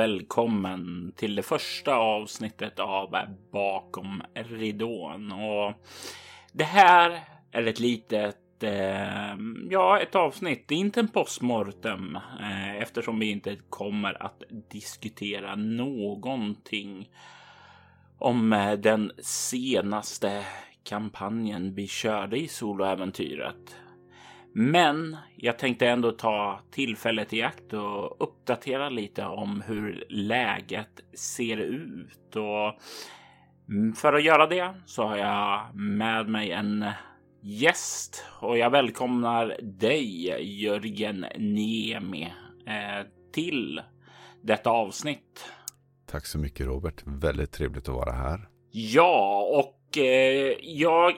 [0.00, 3.16] välkommen till det första avsnittet av
[3.52, 5.32] Bakom ridån.
[5.32, 5.74] Och
[6.52, 7.20] det här
[7.52, 9.36] är ett litet, eh,
[9.70, 10.68] ja, ett avsnitt.
[10.68, 17.10] Det är inte en postmortem eh, eftersom vi inte kommer att diskutera någonting
[18.18, 20.44] om eh, den senaste
[20.84, 23.76] kampanjen vi körde i soloäventyret.
[24.52, 31.56] Men jag tänkte ändå ta tillfället i akt och uppdatera lite om hur läget ser
[31.56, 32.36] ut.
[32.36, 32.80] Och
[33.96, 36.84] för att göra det så har jag med mig en
[37.42, 40.26] gäst och jag välkomnar dig
[40.62, 42.32] Jörgen Niemi
[42.66, 43.80] eh, till
[44.42, 45.44] detta avsnitt.
[46.06, 47.02] Tack så mycket Robert.
[47.06, 48.48] Väldigt trevligt att vara här.
[48.70, 51.12] Ja, och eh, jag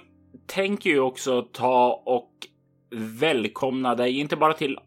[0.46, 2.32] tänker ju också ta och
[2.92, 4.78] välkomna dig, inte bara till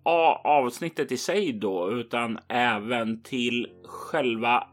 [0.44, 4.68] avsnittet i sig då, utan även till själva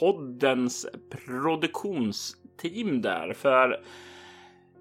[0.00, 3.32] poddens produktionsteam där.
[3.32, 3.80] För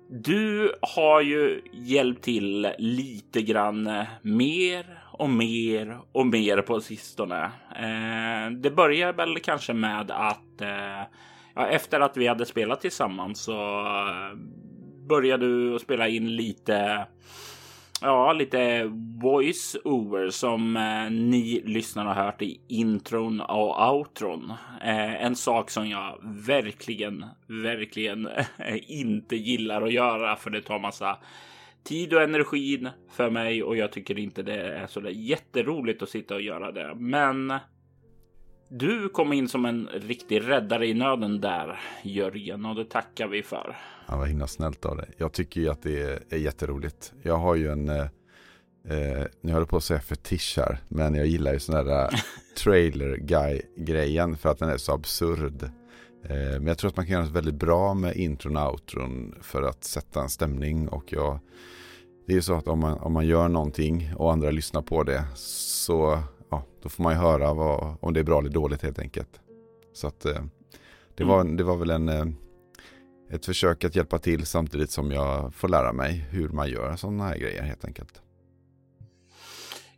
[0.10, 7.44] du har ju hjälpt till lite grann mer och mer och mer på sistone.
[7.76, 11.02] Eh, det börjar väl kanske med att eh,
[11.56, 14.38] ja, efter att vi hade spelat tillsammans så eh,
[15.10, 17.06] började du spela in lite
[18.02, 24.54] Ja, lite voice over som eh, ni lyssnare har hört i intron och outron.
[24.82, 30.80] Eh, en sak som jag verkligen, verkligen eh, inte gillar att göra för det tar
[30.80, 31.18] massa
[31.84, 36.10] tid och energin för mig och jag tycker inte det är så där jätteroligt att
[36.10, 36.96] sitta och göra det.
[36.96, 37.54] Men
[38.70, 43.44] du kom in som en riktig räddare i nöden där, Jörgen, och det tackar vi
[43.44, 43.78] för.
[44.08, 45.10] Ja, vad himla snällt av dig.
[45.18, 47.14] Jag tycker ju att det är, är jätteroligt.
[47.24, 48.06] Jag har ju en, eh,
[48.90, 52.20] eh nu håller på att säga fetisch här, men jag gillar ju sån där eh,
[52.64, 55.64] trailer guy-grejen för att den är så absurd.
[56.24, 59.36] Eh, men jag tror att man kan göra något väldigt bra med intron och outron
[59.42, 61.40] för att sätta en stämning och jag
[62.28, 65.04] det är ju så att om man, om man gör någonting och andra lyssnar på
[65.04, 68.82] det så ja, då får man ju höra vad, om det är bra eller dåligt
[68.82, 69.40] helt enkelt.
[69.94, 70.42] Så att eh,
[71.16, 72.26] det, var, det var väl en, eh,
[73.32, 77.24] ett försök att hjälpa till samtidigt som jag får lära mig hur man gör sådana
[77.24, 78.22] här grejer helt enkelt.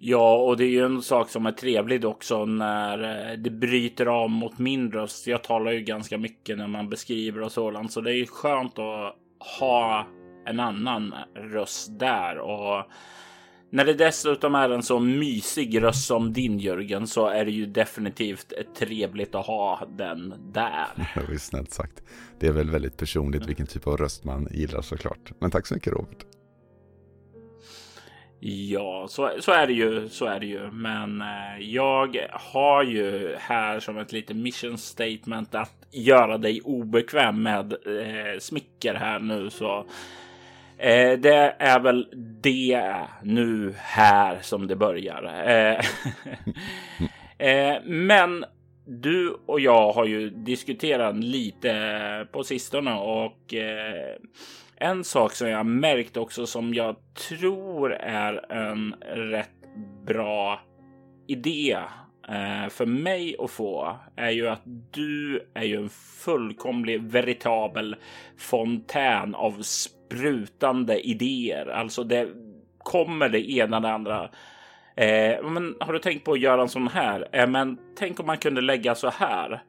[0.01, 4.05] Ja, och det är ju en sak som är trevlig också när eh, det bryter
[4.05, 5.27] av mot min röst.
[5.27, 8.79] Jag talar ju ganska mycket när man beskriver och sådant, så det är ju skönt
[8.79, 9.15] att
[9.59, 10.07] ha
[10.45, 12.85] en annan röst där och
[13.71, 17.65] när det dessutom är en så mysig röst som din Jörgen så är det ju
[17.65, 20.87] definitivt trevligt att ha den där.
[21.27, 22.03] Det är snällt sagt.
[22.39, 25.31] Det är väl väldigt personligt vilken typ av röst man gillar såklart.
[25.39, 26.25] Men tack så mycket Robert.
[28.41, 30.09] Ja, så, så är det ju.
[30.09, 30.71] Så är det ju.
[30.71, 37.43] Men eh, jag har ju här som ett litet mission statement att göra dig obekväm
[37.43, 39.49] med eh, smicker här nu.
[39.49, 39.85] Så
[40.79, 42.07] Eh, det är väl
[42.41, 42.83] det
[43.23, 45.23] nu här som det börjar.
[45.45, 45.85] Eh,
[47.47, 48.45] eh, men
[48.85, 54.15] du och jag har ju diskuterat lite på sistone och eh,
[54.75, 56.95] en sak som jag märkt också som jag
[57.29, 59.49] tror är en rätt
[60.05, 60.61] bra
[61.27, 61.77] idé
[62.29, 67.95] Eh, för mig att få är ju att du är ju en fullkomlig veritabel
[68.37, 71.67] fontän av sprutande idéer.
[71.67, 72.29] Alltså det
[72.77, 74.29] kommer det ena det andra.
[74.95, 77.27] Eh, men har du tänkt på att göra en sån här?
[77.31, 79.63] Eh, men tänk om man kunde lägga så här.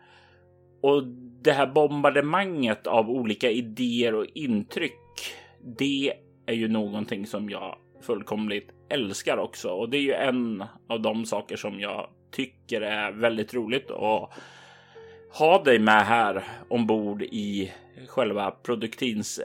[0.83, 1.05] Och
[1.43, 4.93] det här bombardemanget av olika idéer och intryck.
[5.77, 6.13] Det
[6.47, 9.69] är ju någonting som jag fullkomligt älskar också.
[9.69, 14.31] Och det är ju en av de saker som jag tycker är väldigt roligt att
[15.33, 17.73] ha dig med här ombord i
[18.09, 19.41] själva produktins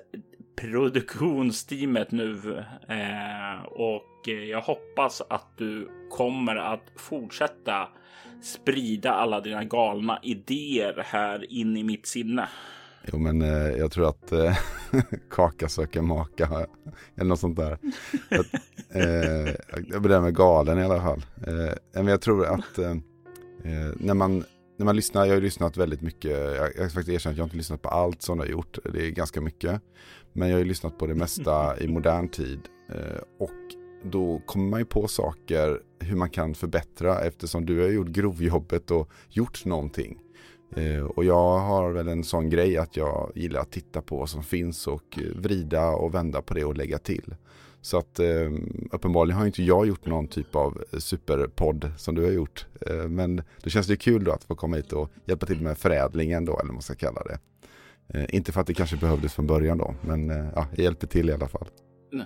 [0.56, 7.88] produktionsteamet nu eh, och jag hoppas att du kommer att fortsätta
[8.42, 12.50] sprida alla dina galna idéer här in i mitt sinne.
[13.12, 14.58] Jo, men eh, jag tror att eh,
[15.32, 16.68] kaka söker maka
[17.16, 17.72] eller något sånt där.
[18.32, 18.54] att,
[18.90, 19.56] eh,
[19.88, 21.26] jag bedömer galen i alla fall.
[21.48, 22.92] Eh, men jag tror att eh,
[23.64, 24.44] eh, när man
[24.78, 27.58] när man lyssnar, jag har lyssnat väldigt mycket, jag, jag faktiskt erkänna att jag inte
[27.58, 29.82] lyssnat på allt som du har gjort, det är ganska mycket.
[30.34, 32.60] Men jag har ju lyssnat på det mesta i modern tid.
[32.90, 33.52] Eh, och
[34.04, 38.92] då kommer man ju på saker hur man kan förbättra eftersom du har gjort grovjobbet
[38.92, 40.20] och gjort någonting.
[40.76, 44.30] Eh, och jag har väl en sån grej att jag gillar att titta på vad
[44.30, 47.36] som finns och eh, vrida och vända på det och lägga till.
[47.82, 48.52] Så att eh,
[48.92, 52.66] uppenbarligen har inte jag gjort någon typ av superpodd som du har gjort.
[53.08, 56.46] Men då känns det kul då att få komma hit och hjälpa till med förädlingen
[56.46, 57.40] då, eller vad man ska kalla det.
[58.30, 61.34] Inte för att det kanske behövdes från början då, men ja, jag hjälper till i
[61.34, 61.68] alla fall.
[62.12, 62.26] Nej,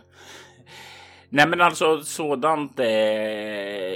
[1.31, 2.87] Nej men alltså sådant eh,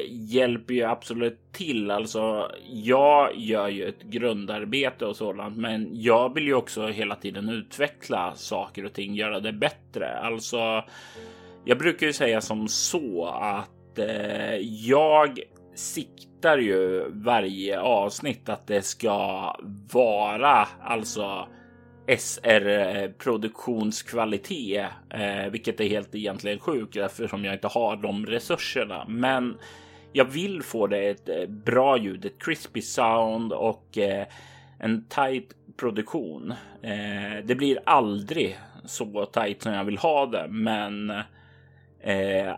[0.10, 1.92] hjälper ju absolut till.
[1.92, 7.50] Alltså, jag gör ju ett grundarbete och sådant, men jag vill ju också hela tiden
[7.50, 10.18] utveckla saker och ting, göra det bättre.
[10.18, 10.84] Alltså,
[11.66, 14.56] jag brukar ju säga som så att eh,
[14.88, 15.40] jag
[15.76, 19.56] siktar ju varje avsnitt att det ska
[19.94, 21.48] vara alltså
[22.08, 29.06] SR eh, produktionskvalitet, eh, vilket är helt egentligen sjukt eftersom jag inte har de resurserna.
[29.08, 29.58] Men
[30.12, 34.26] jag vill få det ett eh, bra ljud, ett crispy sound och eh,
[34.80, 36.54] en tight produktion.
[36.82, 41.10] Eh, det blir aldrig så tight som jag vill ha det, men
[42.00, 42.54] eh,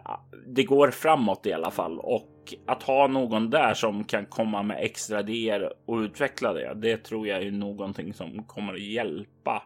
[0.48, 2.35] det går framåt i alla fall och
[2.66, 6.74] att ha någon där som kan komma med extra idéer och utveckla det.
[6.76, 9.64] Det tror jag är någonting som kommer att hjälpa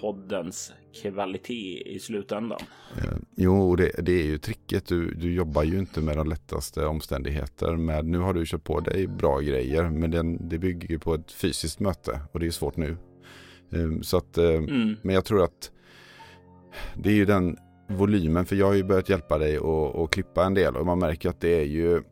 [0.00, 0.72] poddens
[1.02, 2.58] kvalitet i slutändan.
[2.96, 4.86] Eh, jo, det, det, är ju tricket.
[4.86, 7.76] Du, du jobbar ju inte med de lättaste omständigheter.
[7.76, 11.14] Med, nu har du kört på dig bra grejer, men den, det bygger ju på
[11.14, 12.96] ett fysiskt möte och det är svårt nu.
[13.72, 14.96] Eh, så att, eh, mm.
[15.02, 15.70] Men jag tror att
[16.94, 17.56] det är ju den
[17.88, 21.28] volymen, för jag har ju börjat hjälpa dig att klippa en del och man märker
[21.28, 22.02] att det är ju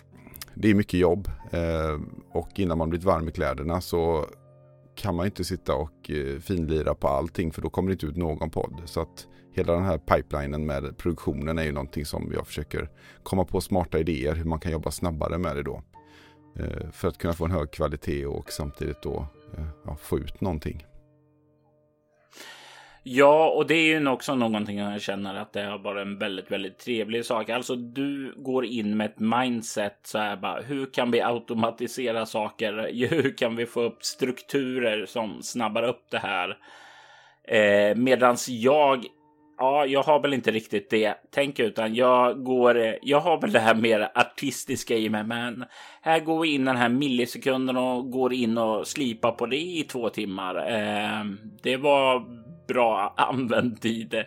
[0.55, 2.00] det är mycket jobb eh,
[2.32, 4.26] och innan man blivit varm i kläderna så
[4.94, 8.17] kan man inte sitta och eh, finlira på allting för då kommer det inte ut
[8.17, 8.82] någon podd.
[8.84, 12.90] Så att hela den här pipelinen med produktionen är ju någonting som jag försöker
[13.23, 15.82] komma på smarta idéer hur man kan jobba snabbare med det då.
[16.58, 19.26] Eh, för att kunna få en hög kvalitet och samtidigt då
[19.56, 20.87] eh, ja, få ut någonting.
[23.08, 26.50] Ja, och det är ju också någonting jag känner att det har varit en väldigt,
[26.50, 27.50] väldigt trevlig sak.
[27.50, 30.60] Alltså, du går in med ett mindset så här bara.
[30.60, 32.90] Hur kan vi automatisera saker?
[33.10, 36.58] Hur kan vi få upp strukturer som snabbar upp det här?
[37.48, 39.04] Eh, medans jag
[39.58, 42.96] Ja, jag har väl inte riktigt det tänk utan jag går.
[43.02, 45.64] Jag har väl det här mer artistiska i mig, men
[46.02, 49.82] här går vi in den här millisekunden och går in och slipar på det i
[49.82, 50.56] två timmar.
[50.56, 51.24] Eh,
[51.62, 52.24] det var
[52.66, 54.24] bra använd tid.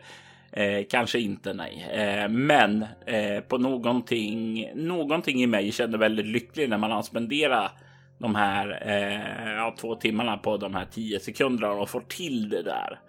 [0.51, 1.89] Eh, kanske inte, nej.
[1.93, 7.71] Eh, men eh, på någonting, någonting i mig kände väldigt lycklig när man har spenderat
[8.19, 12.63] de här eh, ja, två timmarna på de här tio sekunderna och får till det
[12.63, 12.99] där.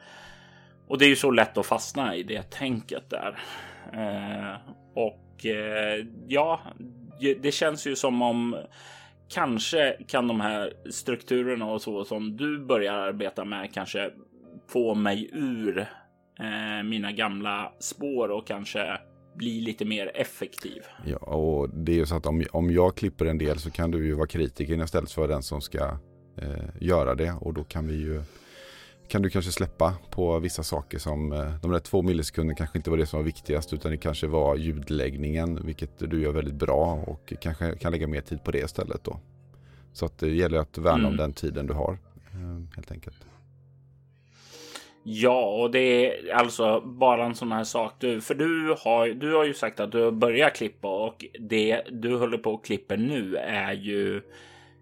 [0.89, 3.39] Och det är ju så lätt att fastna i det tänket där.
[3.93, 4.55] Eh,
[4.95, 6.61] och eh, ja,
[7.43, 8.57] det känns ju som om
[9.29, 14.11] kanske kan de här strukturerna och så som du börjar arbeta med kanske
[14.69, 15.79] få mig ur
[16.41, 18.99] eh, mina gamla spår och kanske
[19.35, 20.83] bli lite mer effektiv.
[21.07, 23.91] Ja, och det är ju så att om, om jag klipper en del så kan
[23.91, 25.99] du ju vara kritiker istället för den som ska
[26.37, 28.23] eh, göra det och då kan vi ju
[29.09, 32.91] kan du kanske släppa på vissa saker som eh, de där två millisekunderna kanske inte
[32.91, 37.05] var det som var viktigast utan det kanske var ljudläggningen vilket du gör väldigt bra
[37.07, 39.21] och kanske kan lägga mer tid på det istället då.
[39.93, 41.11] Så att det gäller att värna mm.
[41.11, 41.99] om den tiden du har
[42.33, 43.30] eh, helt enkelt.
[45.03, 47.95] Ja, och det är alltså bara en sån här sak.
[47.99, 52.17] Du, för du har, du har ju sagt att du börjar klippa och det du
[52.17, 54.23] håller på att klippa nu är ju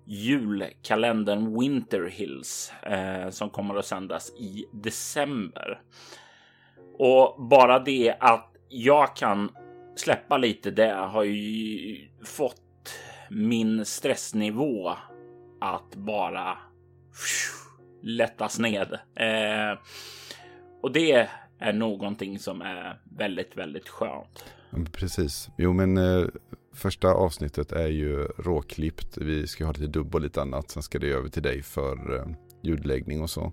[0.05, 5.81] julkalendern Winter Hills eh, som kommer att sändas i december.
[6.99, 9.51] Och bara det att jag kan
[9.97, 14.93] släppa lite det har ju fått min stressnivå
[15.61, 16.59] att bara
[18.03, 18.99] lättas ned.
[19.15, 19.79] Eh,
[20.83, 21.29] och det
[21.59, 24.45] är någonting som är väldigt, väldigt skönt.
[24.93, 25.51] Precis.
[25.57, 26.27] Jo, men eh,
[26.75, 29.19] första avsnittet är ju råklippt.
[29.19, 30.71] Vi ska ha lite dubb och lite annat.
[30.71, 32.27] Sen ska det över till dig för eh,
[32.63, 33.53] ljudläggning och så.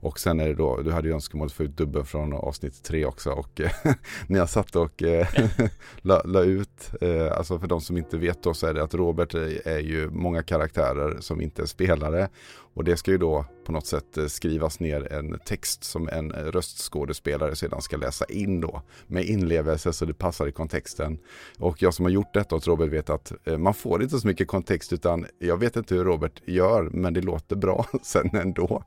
[0.00, 2.82] Och sen är det då, du hade ju önskemål att få ut dubben från avsnitt
[2.82, 3.60] tre också och
[4.26, 5.26] när jag satt och eh,
[5.96, 8.94] la, la, ut, eh, alltså för de som inte vet då så är det att
[8.94, 9.34] Robert
[9.64, 12.28] är ju många karaktärer som inte är spelare
[12.76, 16.32] och det ska ju då på något sätt eh, skrivas ner en text som en
[16.32, 21.18] röstskådespelare sedan ska läsa in då med inlevelse så det passar i kontexten.
[21.58, 24.26] Och jag som har gjort detta åt Robert vet att eh, man får inte så
[24.26, 28.82] mycket kontext utan jag vet inte hur Robert gör men det låter bra sen ändå.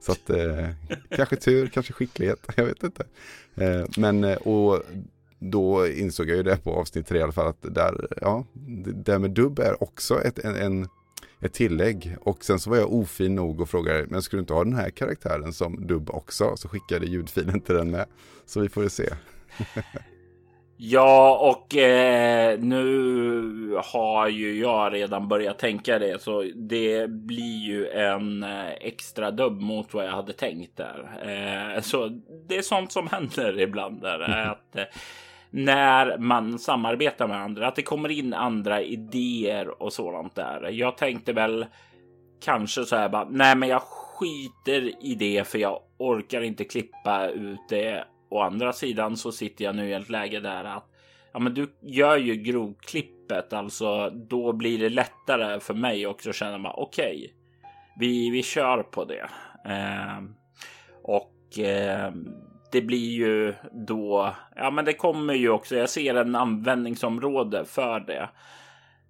[0.00, 0.68] Så att eh,
[1.10, 3.04] kanske tur, kanske skicklighet, jag vet inte.
[3.54, 4.82] Eh, men eh, och
[5.38, 8.92] då insåg jag ju det på avsnitt tre i alla fall att där, ja, det
[8.92, 10.88] där med dubb är också ett, en, en,
[11.40, 12.16] ett tillägg.
[12.20, 14.74] Och sen så var jag ofin nog och frågade, men skulle du inte ha den
[14.74, 16.56] här karaktären som dubb också?
[16.56, 18.06] Så skickade ljudfilen till den med.
[18.46, 19.08] Så vi får ju se.
[20.82, 27.88] Ja, och eh, nu har ju jag redan börjat tänka det, så det blir ju
[27.88, 31.10] en eh, extra dubb mot vad jag hade tänkt där.
[31.22, 32.08] Eh, så
[32.48, 34.84] det är sånt som händer ibland där, att eh,
[35.50, 40.70] när man samarbetar med andra, att det kommer in andra idéer och sådant där.
[40.70, 41.66] Jag tänkte väl
[42.44, 47.28] kanske så här bara, nej, men jag skiter i det för jag orkar inte klippa
[47.28, 50.90] ut det Å andra sidan så sitter jag nu i ett läge där att
[51.32, 56.36] ja, men du gör ju grovklippet, alltså då blir det lättare för mig också att
[56.36, 57.16] känna mig okej.
[57.16, 57.30] Okay,
[57.98, 59.28] vi, vi kör på det.
[59.64, 60.22] Eh,
[61.02, 62.12] och eh,
[62.72, 65.76] det blir ju då, ja, men det kommer ju också.
[65.76, 68.28] Jag ser en användningsområde för det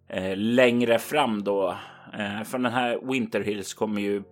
[0.09, 1.77] eh, längre fram då.
[2.19, 4.23] Eh, för den här Winter Hills kommer ju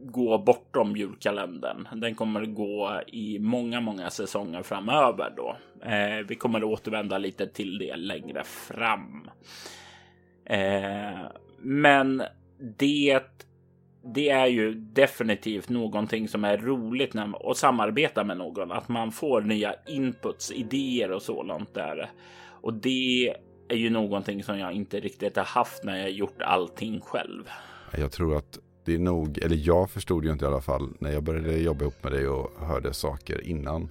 [0.00, 1.88] gå bortom julkalendern.
[1.92, 5.56] Den kommer gå i många, många säsonger framöver då.
[5.82, 9.30] Eh, vi kommer återvända lite till det längre fram.
[10.44, 11.26] Eh,
[11.58, 12.22] men
[12.78, 13.22] det,
[14.14, 19.12] det är ju definitivt någonting som är roligt när att samarbeta med någon, att man
[19.12, 22.10] får nya inputs, idéer och sådant där.
[22.60, 23.36] Och det
[23.68, 27.44] är ju någonting som jag inte riktigt har haft när jag gjort allting själv.
[27.98, 31.12] Jag tror att det är nog, eller jag förstod ju inte i alla fall när
[31.12, 33.88] jag började jobba ihop med dig och hörde saker innan.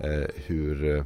[0.00, 1.04] Eh, hur, eh,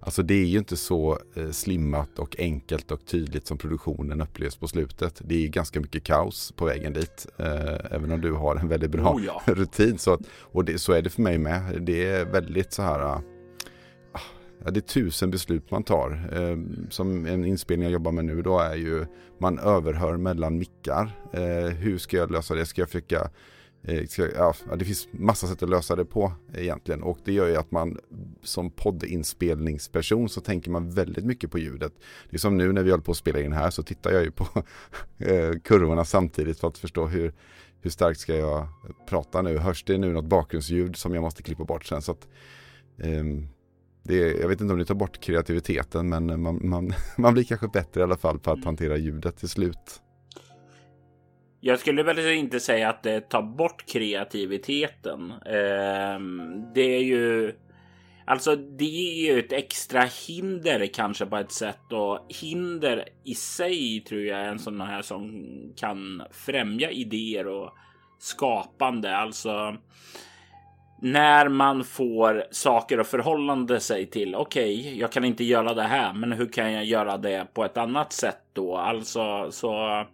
[0.00, 4.56] alltså det är ju inte så eh, slimmat och enkelt och tydligt som produktionen upplevs
[4.56, 5.20] på slutet.
[5.24, 7.26] Det är ganska mycket kaos på vägen dit.
[7.36, 9.42] Eh, även om du har en väldigt bra oh ja.
[9.54, 9.98] rutin.
[9.98, 11.82] Så, att, och det, så är det för mig med.
[11.82, 13.20] Det är väldigt så här
[14.64, 16.28] ja, det är tusen beslut man tar.
[16.32, 19.06] Eh, som en inspelning jag jobbar med nu då är ju
[19.38, 21.10] man överhör mellan mickar.
[21.32, 22.66] Eh, hur ska jag lösa det?
[22.66, 23.30] Ska jag försöka
[23.82, 27.48] eh, ska, ja, det finns massa sätt att lösa det på egentligen och det gör
[27.48, 27.98] ju att man
[28.42, 31.92] som poddinspelningsperson så tänker man väldigt mycket på ljudet.
[32.30, 34.24] Det är som nu när vi håller på att spela in här så tittar jag
[34.24, 34.46] ju på
[35.18, 37.32] eh, kurvorna samtidigt för att förstå hur,
[37.80, 38.68] hur starkt ska jag
[39.08, 39.58] prata nu.
[39.58, 42.28] Hörs det nu något bakgrundsljud som jag måste klippa bort sen så att
[42.96, 43.48] um,
[44.10, 47.68] är, jag vet inte om det tar bort kreativiteten men man, man, man blir kanske
[47.68, 50.02] bättre i alla fall på att hantera ljudet till slut.
[51.60, 55.30] Jag skulle väl inte säga att det tar bort kreativiteten.
[55.30, 56.20] Eh,
[56.74, 57.52] det är ju
[58.28, 64.04] Alltså det är ju ett extra hinder kanske på ett sätt och hinder i sig
[64.08, 65.44] tror jag är en sån här som
[65.76, 67.70] kan främja idéer och
[68.18, 69.16] skapande.
[69.16, 69.76] Alltså
[71.00, 74.34] när man får saker att förhålla sig till.
[74.34, 77.64] Okej, okay, jag kan inte göra det här, men hur kan jag göra det på
[77.64, 78.76] ett annat sätt då?
[78.76, 80.04] Alltså så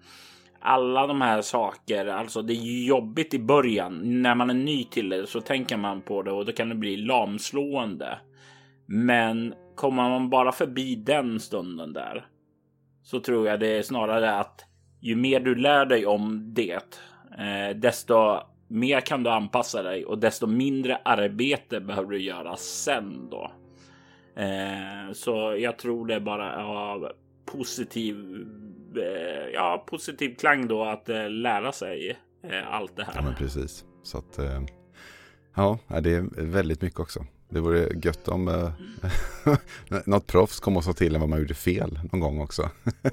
[0.60, 4.22] alla de här saker, alltså det är jobbigt i början.
[4.22, 6.74] När man är ny till det så tänker man på det och då kan det
[6.74, 8.18] bli lamslående.
[8.86, 12.26] Men kommer man bara förbi den stunden där
[13.02, 14.64] så tror jag det är snarare att
[15.00, 16.98] ju mer du lär dig om det,
[17.38, 18.38] eh, desto
[18.72, 23.50] mer kan du anpassa dig och desto mindre arbete behöver du göra sen då.
[24.36, 27.12] Eh, så jag tror det är bara av
[27.46, 28.16] positiv,
[28.96, 33.12] eh, ja, positiv klang då att eh, lära sig eh, allt det här.
[33.16, 33.84] Ja, men precis.
[34.02, 34.62] Så att, eh,
[35.54, 37.26] ja, det är väldigt mycket också.
[37.48, 38.72] Det vore gött om eh,
[40.06, 42.70] något proffs kom och sa till en vad man gjorde fel någon gång också.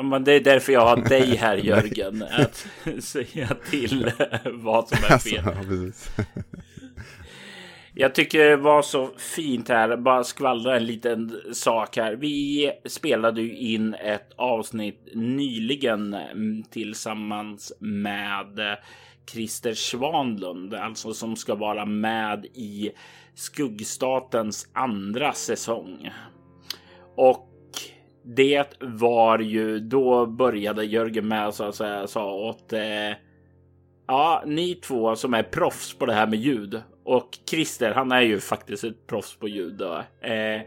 [0.00, 2.24] Ja, men det är därför jag har dig här Jörgen.
[2.30, 2.66] att
[3.04, 4.12] säga till
[4.44, 5.48] vad som är fel.
[5.48, 6.24] Alltså, ja,
[7.94, 9.96] jag tycker det var så fint här.
[9.96, 12.12] Bara skvallra en liten sak här.
[12.12, 18.76] Vi spelade ju in ett avsnitt nyligen mm, tillsammans med
[19.32, 22.90] Christer Svanlund, alltså som ska vara med i
[23.34, 26.10] Skuggstatens andra säsong.
[27.16, 27.49] Och
[28.22, 33.16] det var ju då började Jörgen med så att säga sa åt eh,
[34.06, 38.20] ja, ni två som är proffs på det här med ljud och Christer, han är
[38.20, 39.74] ju faktiskt ett proffs på ljud.
[39.74, 40.04] Då.
[40.28, 40.62] Eh,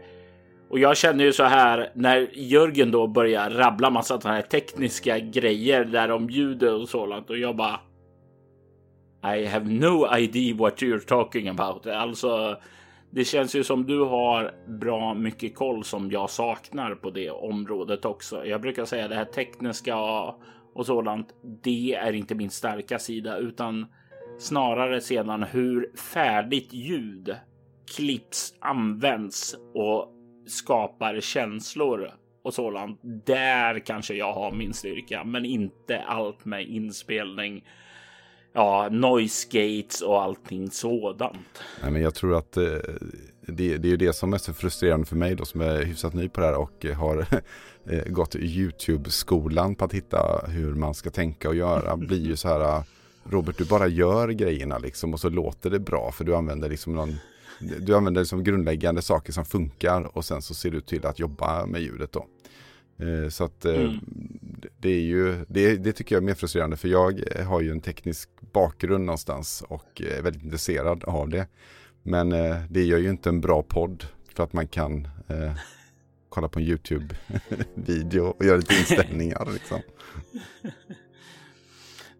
[0.68, 5.18] och jag känner ju så här när Jörgen då börjar rabbla massa sådana här tekniska
[5.18, 7.80] grejer där om ljudet och sådant och jag bara.
[9.36, 11.86] I have no idea what you're talking about.
[11.86, 12.56] Alltså,
[13.14, 18.04] det känns ju som du har bra mycket koll som jag saknar på det området
[18.04, 18.46] också.
[18.46, 19.96] Jag brukar säga det här tekniska
[20.74, 21.34] och sådant.
[21.62, 23.86] Det är inte min starka sida utan
[24.38, 27.36] snarare sedan hur färdigt ljud
[27.96, 30.08] klipps, används och
[30.46, 32.10] skapar känslor
[32.44, 33.00] och sådant.
[33.26, 37.64] Där kanske jag har min styrka, men inte allt med inspelning
[38.54, 41.62] ja, noise gates och allting sådant.
[41.82, 42.64] Nej, men jag tror att eh,
[43.46, 46.14] det, det är ju det som är så frustrerande för mig då som är hyfsat
[46.14, 47.26] ny på det här och har
[47.90, 51.96] eh, gått YouTube-skolan på att hitta hur man ska tänka och göra.
[51.96, 52.82] Blir ju så här,
[53.24, 56.94] Robert du bara gör grejerna liksom och så låter det bra för du använder liksom
[56.94, 57.16] någon
[57.80, 61.66] du använder liksom grundläggande saker som funkar och sen så ser du till att jobba
[61.66, 62.26] med ljudet då.
[62.98, 63.98] Eh, så att eh, mm.
[64.78, 67.80] Det är ju, det, det, tycker jag är mer frustrerande för jag har ju en
[67.80, 71.46] teknisk bakgrund någonstans och är väldigt intresserad av det.
[72.02, 74.04] Men eh, det gör ju inte en bra podd
[74.34, 75.54] för att man kan eh,
[76.28, 79.48] kolla på en YouTube-video och göra lite inställningar.
[79.52, 79.80] liksom.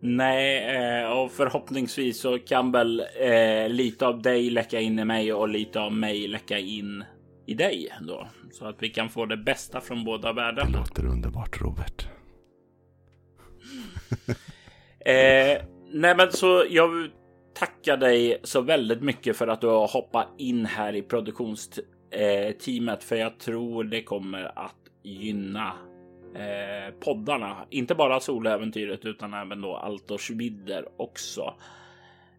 [0.01, 5.33] Nej, eh, och förhoppningsvis så kan väl eh, lite av dig läcka in i mig
[5.33, 7.05] och lite av mig läcka in
[7.47, 8.29] i dig då.
[8.53, 10.71] Så att vi kan få det bästa från båda världarna.
[10.71, 12.09] Det låter underbart Robert.
[15.05, 17.09] eh, nej men så jag
[17.55, 23.05] tackar dig så väldigt mycket för att du har hoppat in här i produktionsteamet.
[23.05, 25.73] För jag tror det kommer att gynna
[26.35, 27.67] eh, poddarna.
[27.71, 31.55] Inte bara soläventyret utan även då Altors vidder också.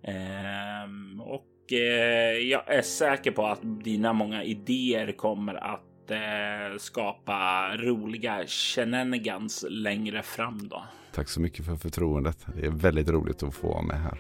[0.04, 7.70] Eh, och eh, jag är säker på att dina många idéer kommer att eh, skapa
[7.78, 10.84] roliga shenanigans längre fram då.
[11.14, 12.46] Tack så mycket för förtroendet.
[12.56, 14.18] Det är väldigt roligt att få vara med här.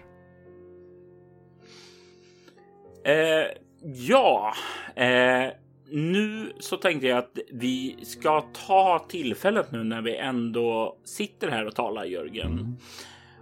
[3.05, 3.47] Eh,
[3.83, 4.53] ja,
[4.95, 5.49] eh,
[5.91, 11.65] nu så tänkte jag att vi ska ta tillfället nu när vi ändå sitter här
[11.65, 12.75] och talar Jörgen mm.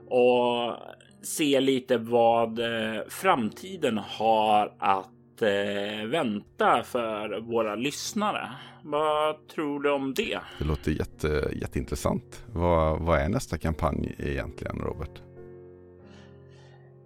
[0.08, 0.76] och
[1.22, 5.10] se lite vad eh, framtiden har att
[5.42, 8.50] eh, vänta för våra lyssnare.
[8.84, 10.40] Vad tror du om det?
[10.60, 12.44] Det låter jätte, jätteintressant.
[12.54, 15.22] Vad, vad är nästa kampanj egentligen, Robert?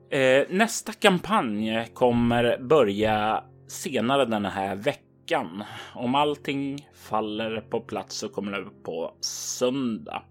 [0.09, 5.63] Eh, nästa kampanj kommer börja senare den här veckan.
[5.93, 10.23] Om allting faller på plats så kommer det på söndag.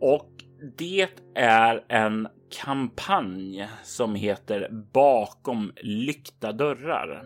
[0.00, 0.30] Och
[0.62, 2.28] det är en
[2.64, 7.24] kampanj som heter Bakom lyckta dörrar.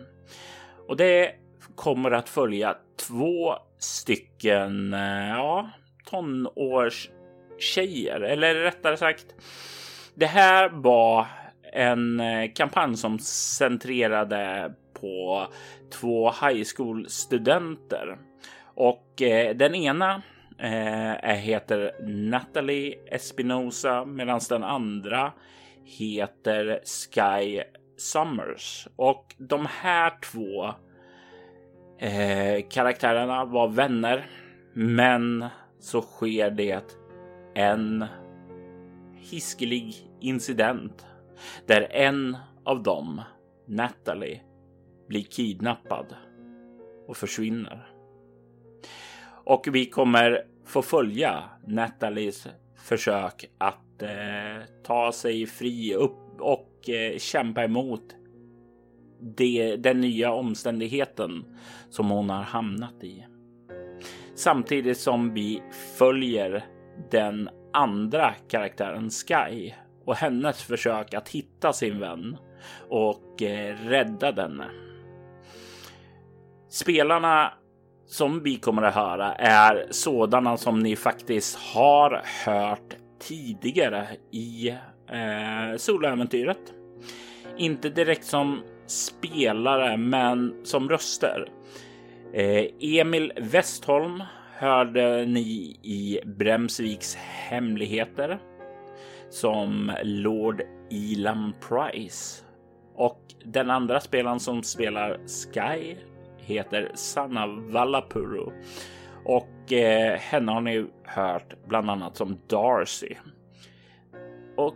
[0.87, 1.35] Och det
[1.75, 2.75] kommer att följa
[3.07, 5.69] två stycken eh, ja,
[6.05, 9.25] tonårstjejer, eller rättare sagt.
[10.15, 11.27] Det här var
[11.73, 15.47] en eh, kampanj som centrerade på
[15.93, 18.17] två high school studenter
[18.75, 20.21] och eh, den ena
[20.57, 25.33] Eh, eh, heter Natalie Espinosa medan den andra
[25.83, 27.61] heter Sky
[27.97, 30.65] Summers och de här två
[31.99, 34.25] eh, karaktärerna var vänner.
[34.73, 35.45] Men
[35.79, 36.97] så sker det
[37.55, 38.05] en
[39.15, 41.05] hiskelig incident
[41.65, 43.21] där en av dem,
[43.67, 44.41] Natalie,
[45.07, 46.15] blir kidnappad
[47.07, 47.94] och försvinner.
[49.45, 57.17] Och vi kommer få följa Nathalies försök att eh, ta sig fri upp och eh,
[57.17, 58.15] kämpa emot
[59.19, 61.45] det, den nya omständigheten
[61.89, 63.25] som hon har hamnat i.
[64.35, 65.61] Samtidigt som vi
[65.97, 66.65] följer
[67.11, 69.71] den andra karaktären Sky
[70.05, 72.37] och hennes försök att hitta sin vän
[72.89, 74.65] och eh, rädda denne.
[76.69, 77.53] Spelarna
[78.07, 84.69] som vi kommer att höra är sådana som ni faktiskt har hört tidigare i
[85.09, 86.73] eh, soloäventyret.
[87.57, 91.49] Inte direkt som spelare, men som röster.
[92.33, 94.23] Eh, Emil Westholm
[94.57, 98.39] hörde ni i Bremsviks hemligheter
[99.29, 102.43] som Lord Elam Price.
[102.95, 105.95] Och den andra spelaren som spelar Sky
[106.45, 108.53] heter Sanna Vallapuro.
[109.25, 113.15] Och eh, henne har ni hört bland annat som Darcy.
[114.57, 114.75] Och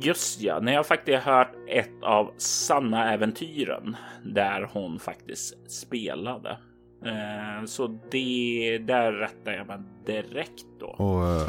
[0.00, 6.58] just ja, ni har faktiskt hört ett av Sanna-äventyren där hon faktiskt spelade.
[7.04, 10.86] Eh, så det där rättar jag mig direkt då.
[10.86, 11.48] Och eh,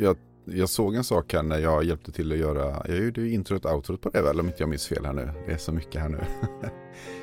[0.00, 3.32] jag jag såg en sak här när jag hjälpte till att göra, jag gjorde ju
[3.32, 5.30] introt och outrot på det väl om inte jag minns fel här nu.
[5.46, 6.18] Det är så mycket här nu.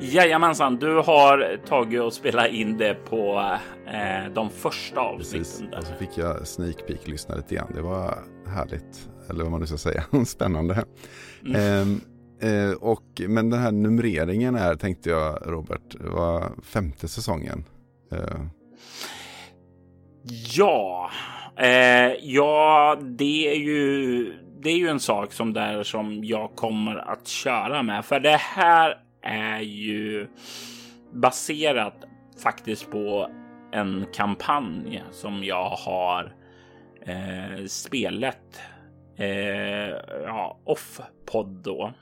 [0.00, 3.52] Jajamensan, du har tagit och spelat in det på
[3.86, 5.38] eh, de första avsnitten.
[5.38, 7.72] Precis, och så fick jag sneak peek lyssna lite grann.
[7.74, 10.84] Det var härligt, eller vad man nu ska säga, spännande.
[11.46, 12.00] Mm.
[12.40, 17.64] Eh, eh, och, men den här numreringen är, tänkte jag Robert, var femte säsongen.
[18.12, 18.40] Eh.
[20.56, 21.10] Ja,
[21.56, 24.32] Eh, ja, det är ju.
[24.60, 28.36] Det är ju en sak som där som jag kommer att köra med, för det
[28.36, 28.94] här
[29.26, 30.28] är ju
[31.12, 32.04] baserat
[32.42, 33.30] faktiskt på
[33.72, 36.34] en kampanj som jag har
[37.00, 38.60] eh, spelat
[39.16, 41.92] eh, ja, off-podd då.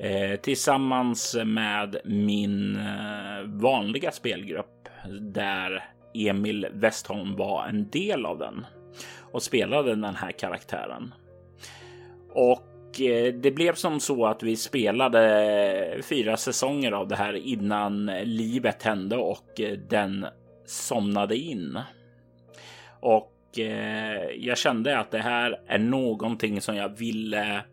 [0.00, 4.88] Eh, tillsammans med min eh, vanliga spelgrupp
[5.20, 8.66] där Emil Westholm var en del av den
[9.32, 11.14] och spelade den här karaktären.
[12.34, 17.34] Och och eh, det blev som så att vi spelade fyra säsonger av det här
[17.34, 20.26] innan livet hände och eh, den
[20.66, 21.78] somnade in.
[23.00, 27.64] Och eh, jag kände att det här är någonting som jag ville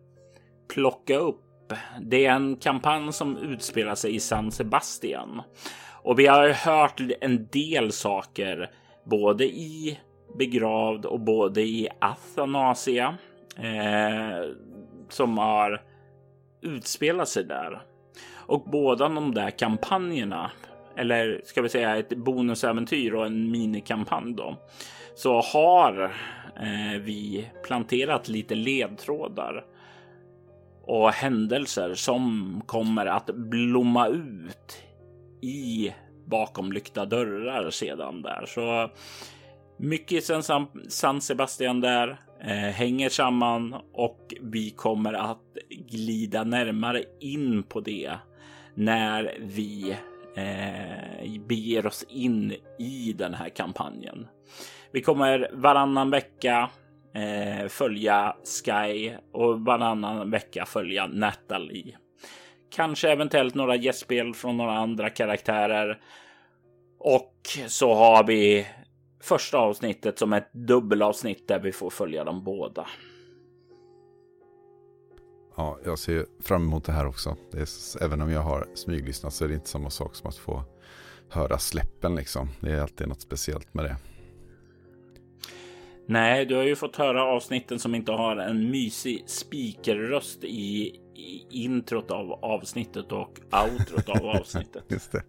[0.74, 1.74] plocka upp.
[2.02, 5.42] Det är en kampanj som utspelar sig i San Sebastian
[6.04, 8.72] och vi har hört en del saker
[9.04, 10.00] både i
[10.38, 13.18] begravd och både i Athanasia
[13.58, 14.50] eh,
[15.14, 15.82] som har
[16.62, 17.82] utspelat sig där.
[18.36, 20.52] Och båda de där kampanjerna,
[20.96, 24.58] eller ska vi säga ett bonusäventyr och en minikampanj då,
[25.16, 26.04] så har
[26.56, 29.66] eh, vi planterat lite ledtrådar
[30.84, 34.84] och händelser som kommer att blomma ut
[35.42, 35.94] i
[36.26, 38.46] bakom lyckta dörrar sedan där.
[38.48, 38.92] Så
[39.78, 40.44] mycket sen
[40.90, 48.12] San Sebastian där Eh, hänger samman och vi kommer att glida närmare in på det
[48.76, 49.96] när vi
[50.36, 54.28] eh, beger oss in i den här kampanjen.
[54.92, 56.70] Vi kommer varannan vecka
[57.16, 61.98] eh, följa Sky och varannan vecka följa Natalie.
[62.72, 66.02] Kanske eventuellt några gästspel från några andra karaktärer.
[67.00, 67.36] Och
[67.68, 68.68] så har vi
[69.20, 72.88] första avsnittet som ett dubbelavsnitt där vi får följa dem båda.
[75.56, 77.36] Ja, jag ser fram emot det här också.
[77.52, 80.38] Det är, även om jag har smyglyssnat så är det inte samma sak som att
[80.38, 80.64] få
[81.30, 82.50] höra släppen liksom.
[82.60, 83.96] Det är alltid något speciellt med det.
[86.06, 91.46] Nej, du har ju fått höra avsnitten som inte har en mysig speakerröst i, i
[91.50, 94.84] introt av avsnittet och outrot av avsnittet.
[94.88, 95.24] Just det.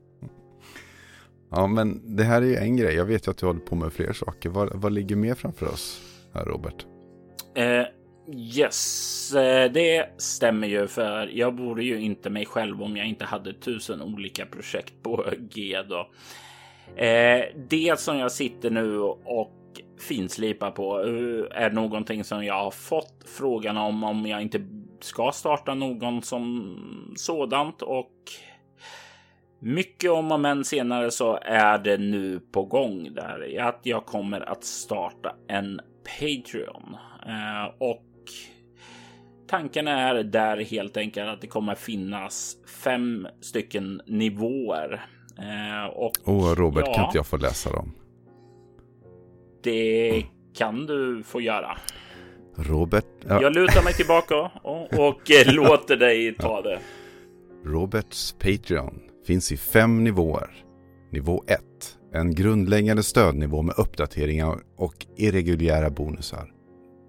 [1.51, 2.95] Ja, men det här är ju en grej.
[2.95, 4.49] Jag vet ju att du håller på med fler saker.
[4.49, 6.01] Vad, vad ligger mer framför oss
[6.35, 6.87] här, Robert?
[7.55, 7.85] Eh,
[8.35, 13.25] yes, eh, det stämmer ju för jag vore ju inte mig själv om jag inte
[13.25, 16.11] hade tusen olika projekt på G då.
[17.03, 19.57] Eh, det som jag sitter nu och
[19.99, 24.67] finslipar på eh, är någonting som jag har fått frågan om om jag inte
[25.01, 26.77] ska starta någon som
[27.17, 28.13] sådant och
[29.61, 34.41] mycket om och men senare så är det nu på gång där att jag kommer
[34.41, 35.81] att starta en
[36.19, 36.97] Patreon
[37.27, 38.07] eh, och
[39.49, 45.07] tanken är där helt enkelt att det kommer finnas fem stycken nivåer.
[45.39, 47.93] Eh, och oh, Robert, ja, kan inte jag få läsa dem?
[49.63, 51.79] Det kan du få göra.
[52.57, 53.05] Robert.
[53.29, 53.43] Ja.
[53.43, 56.79] Jag lutar mig tillbaka och, och eh, låter dig ta det.
[57.65, 60.51] Roberts Patreon finns i fem nivåer.
[61.13, 61.61] Nivå 1.
[62.15, 66.53] En grundläggande stödnivå med uppdateringar och irreguljära bonusar.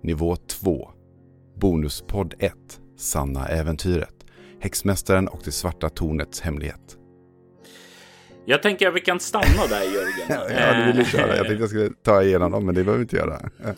[0.03, 0.89] Nivå 2.
[1.61, 2.53] Bonuspodd 1.
[2.97, 4.13] Sanna äventyret.
[4.59, 6.97] Häxmästaren och det svarta tornets hemlighet.
[8.45, 10.55] Jag tänker att vi kan stanna där Jörgen.
[10.57, 11.37] ja, du ville köra.
[11.37, 13.39] Jag tänkte jag skulle ta igenom dem, men det behöver vi inte göra.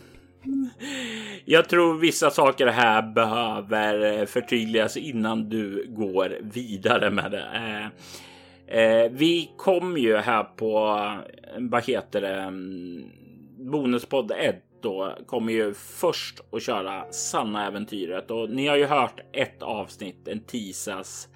[1.44, 7.90] Jag tror vissa saker här behöver förtydligas innan du går vidare med det.
[8.66, 10.88] Eh, vi kom ju här på,
[11.42, 13.10] eh, vad heter det, mm,
[13.58, 18.30] Bonuspodd 1 då kommer ju först att köra sanna äventyret.
[18.30, 21.28] Och ni har ju hört ett avsnitt, en teasas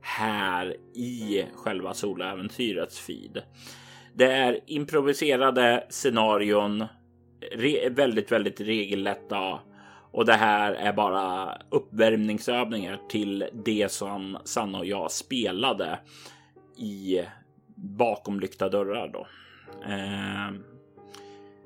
[0.00, 3.42] här i själva soläventyrets feed.
[4.14, 6.84] Det är improviserade scenarion,
[7.90, 9.58] väldigt, väldigt regellätta.
[10.12, 15.98] Och det här är bara uppvärmningsövningar till det som Sanna och jag spelade
[16.76, 17.22] i
[17.74, 19.26] bakom lyckta dörrar då.
[19.92, 20.60] Eh,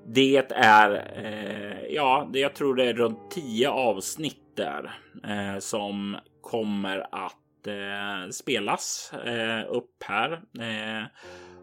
[0.06, 0.90] det är,
[1.24, 4.90] eh, ja, det, jag tror det är runt tio avsnitt där
[5.24, 10.32] eh, som kommer att eh, spelas eh, upp här.
[10.32, 11.06] Eh,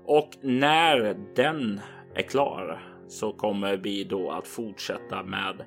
[0.06, 1.82] och när den
[2.16, 5.66] är klar så kommer vi då att fortsätta med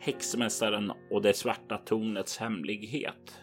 [0.00, 3.41] Häxmästaren och det svarta tornets hemlighet.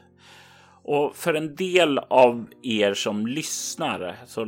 [0.91, 4.45] Och för en del av er som lyssnar så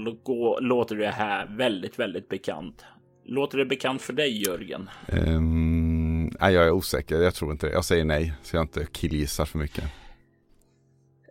[0.61, 2.85] låter det här väldigt, väldigt bekant.
[3.25, 4.89] Låter det bekant för dig Jörgen?
[5.27, 7.15] Um, nej, jag är osäker.
[7.15, 7.73] Jag tror inte det.
[7.73, 9.83] Jag säger nej så jag inte killgissar för mycket.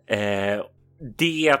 [0.07, 0.65] Eh,
[1.17, 1.55] Det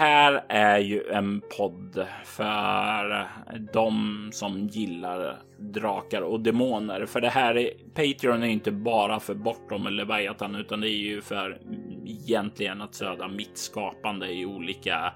[0.00, 3.28] här är ju en podd för
[3.72, 7.06] de som gillar drakar och demoner.
[7.06, 11.02] För det här är Patreon är inte bara för Bortom eller Leviathan, utan det är
[11.02, 11.60] ju för
[12.06, 15.12] egentligen att söda mitt skapande i olika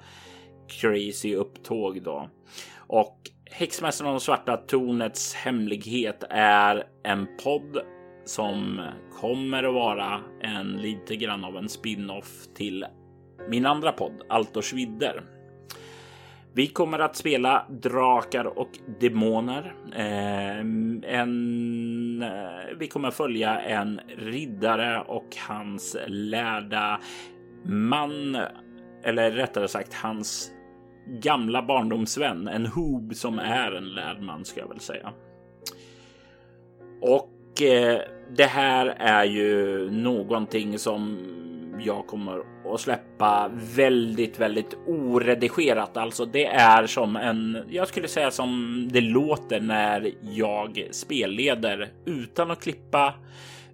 [0.68, 2.28] crazy upptåg då.
[2.76, 3.18] Och
[3.50, 7.78] Häxmästaren och Svarta Tornets hemlighet är en podd
[8.24, 8.80] som
[9.20, 12.86] kommer att vara en lite grann av en spin-off till
[13.48, 15.22] min andra podd Altors vidder.
[16.52, 19.74] Vi kommer att spela drakar och demoner.
[19.96, 20.58] Eh,
[21.14, 27.00] en, eh, vi kommer följa en riddare och hans lärda
[27.64, 28.36] man,
[29.02, 30.50] eller rättare sagt hans
[31.06, 35.12] gamla barndomsvän, en hob som är en lärd man ska jag väl säga.
[37.00, 38.00] Och eh,
[38.36, 41.18] det här är ju någonting som
[41.84, 42.42] jag kommer
[42.74, 45.96] att släppa väldigt, väldigt oredigerat.
[45.96, 52.50] Alltså det är som en, jag skulle säga som det låter när jag spelleder utan
[52.50, 53.14] att klippa,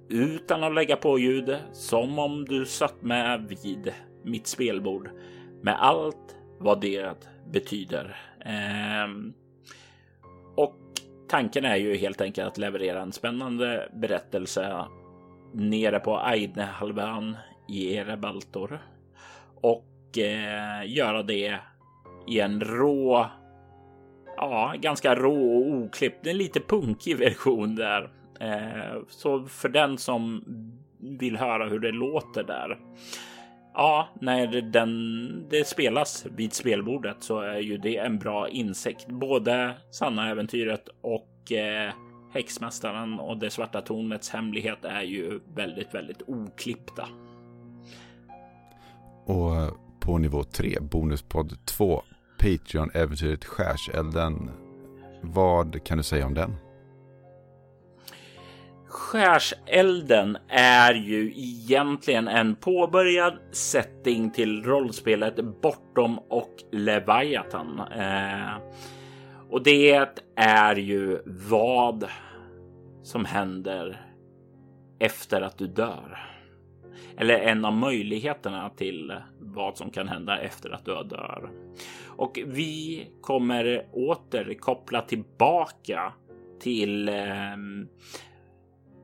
[0.09, 3.93] utan att lägga på ljud, som om du satt med vid
[4.25, 5.11] mitt spelbord
[5.63, 8.17] med allt vad det betyder.
[8.45, 9.33] Ehm,
[10.57, 10.77] och
[11.29, 14.85] tanken är ju helt enkelt att leverera en spännande berättelse
[15.53, 17.37] nere på Aidnehalvön
[17.71, 18.79] i Erebaltor
[19.61, 21.59] och eh, göra det
[22.29, 23.27] i en rå,
[24.37, 28.11] ja, ganska rå och oklippt, en lite punkig version där.
[28.41, 30.45] Eh, så för den som
[30.99, 32.79] vill höra hur det låter där.
[33.75, 39.07] Ja, när den, det spelas vid spelbordet så är ju det en bra insikt.
[39.07, 41.93] Både sanna äventyret och eh,
[42.33, 47.09] Häxmästaren och det svarta tornets hemlighet är ju väldigt, väldigt oklippta.
[49.25, 49.51] Och
[50.01, 52.03] på nivå 3, Bonuspodd 2,
[52.39, 54.51] Patreon-äventyret Skärselden.
[55.21, 56.57] Vad kan du säga om den?
[58.89, 67.81] Skärselden är ju egentligen en påbörjad setting till rollspelet Bortom och Leviathan.
[67.81, 68.57] Eh,
[69.51, 72.05] och det är ju vad
[73.03, 74.07] som händer
[74.99, 76.30] efter att du dör.
[77.17, 81.51] Eller en av möjligheterna till vad som kan hända efter att du dör.
[82.07, 86.13] Och vi kommer åter koppla tillbaka
[86.61, 87.57] till eh,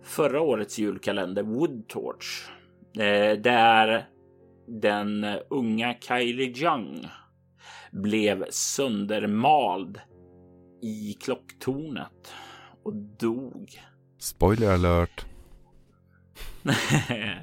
[0.02, 2.48] förra årets julkalender Woodtorch.
[2.98, 4.06] Eh, där
[4.66, 7.06] den unga Kylie Young
[7.92, 10.00] blev söndermald
[10.82, 12.34] i klocktornet
[12.82, 13.80] och dog.
[14.18, 15.26] Spoiler alert.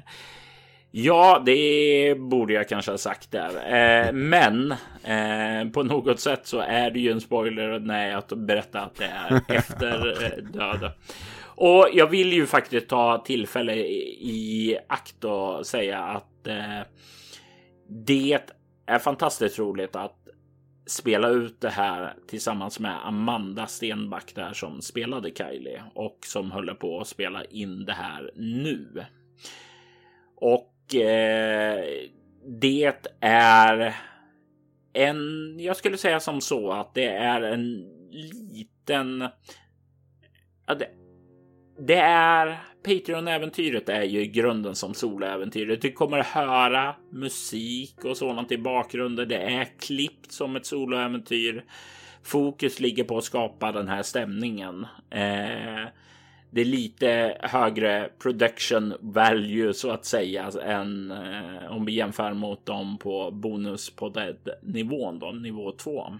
[0.96, 3.48] ja, det borde jag kanske ha sagt där.
[3.48, 4.72] Eh, men
[5.04, 9.04] eh, på något sätt så är det ju en spoiler när jag berättar att det
[9.04, 10.90] är efter eh, döden.
[11.56, 16.80] Och jag vill ju faktiskt ta tillfälle i akt och säga att eh,
[17.88, 18.38] det
[18.86, 20.28] är fantastiskt roligt att
[20.86, 26.74] spela ut det här tillsammans med Amanda Stenback där som spelade Kylie och som håller
[26.74, 29.04] på att spela in det här nu.
[30.36, 31.84] Och Eh,
[32.46, 33.94] det är
[34.92, 37.90] en, jag skulle säga som så att det är en
[38.52, 39.28] liten,
[40.66, 40.88] ja, det,
[41.78, 45.82] det är Patreon-äventyret är ju i grunden som soloäventyret.
[45.82, 49.28] Du kommer höra musik och sådant i bakgrunden.
[49.28, 51.64] Det är klippt som ett soloäventyr.
[52.22, 54.86] Fokus ligger på att skapa den här stämningen.
[55.10, 55.88] Eh,
[56.54, 62.66] det är lite högre production value så att säga än eh, om vi jämför mot
[62.66, 66.18] dem på bonus på nivån då, nivå 2.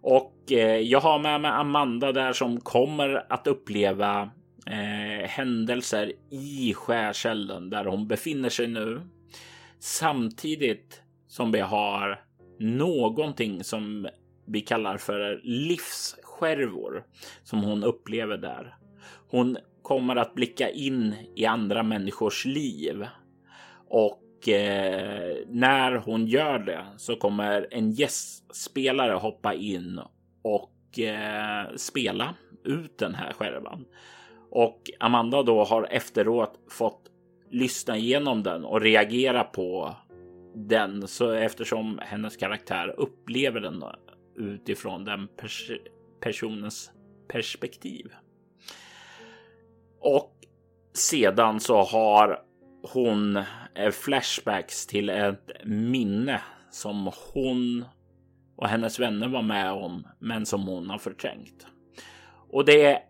[0.00, 4.30] Och eh, jag har med mig Amanda där som kommer att uppleva
[4.66, 9.00] eh, händelser i skärkällan där hon befinner sig nu.
[9.78, 12.24] Samtidigt som vi har
[12.58, 14.08] någonting som
[14.46, 17.04] vi kallar för livsskärvor
[17.42, 18.76] som hon upplever där.
[19.32, 23.06] Hon kommer att blicka in i andra människors liv
[23.88, 30.00] och eh, när hon gör det så kommer en gästspelare hoppa in
[30.42, 33.84] och eh, spela ut den här skärvan.
[34.50, 37.10] Och Amanda då har efteråt fått
[37.50, 39.96] lyssna igenom den och reagera på
[40.54, 43.84] den så eftersom hennes karaktär upplever den
[44.36, 45.70] utifrån den pers
[46.20, 46.90] personens
[47.28, 48.12] perspektiv.
[50.02, 50.32] Och
[50.94, 52.38] sedan så har
[52.92, 53.36] hon
[53.74, 57.84] eh, flashbacks till ett minne som hon
[58.56, 61.66] och hennes vänner var med om, men som hon har förträngt.
[62.50, 63.02] Och det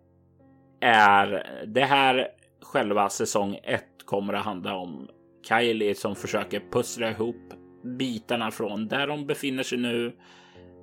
[0.80, 2.28] är det här
[2.60, 5.08] själva säsong 1 kommer att handla om
[5.48, 7.54] Kylie som försöker pussla ihop
[7.98, 10.16] bitarna från där de befinner sig nu,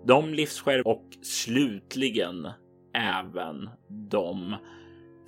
[0.07, 2.47] de livsskär och slutligen
[2.93, 4.55] även de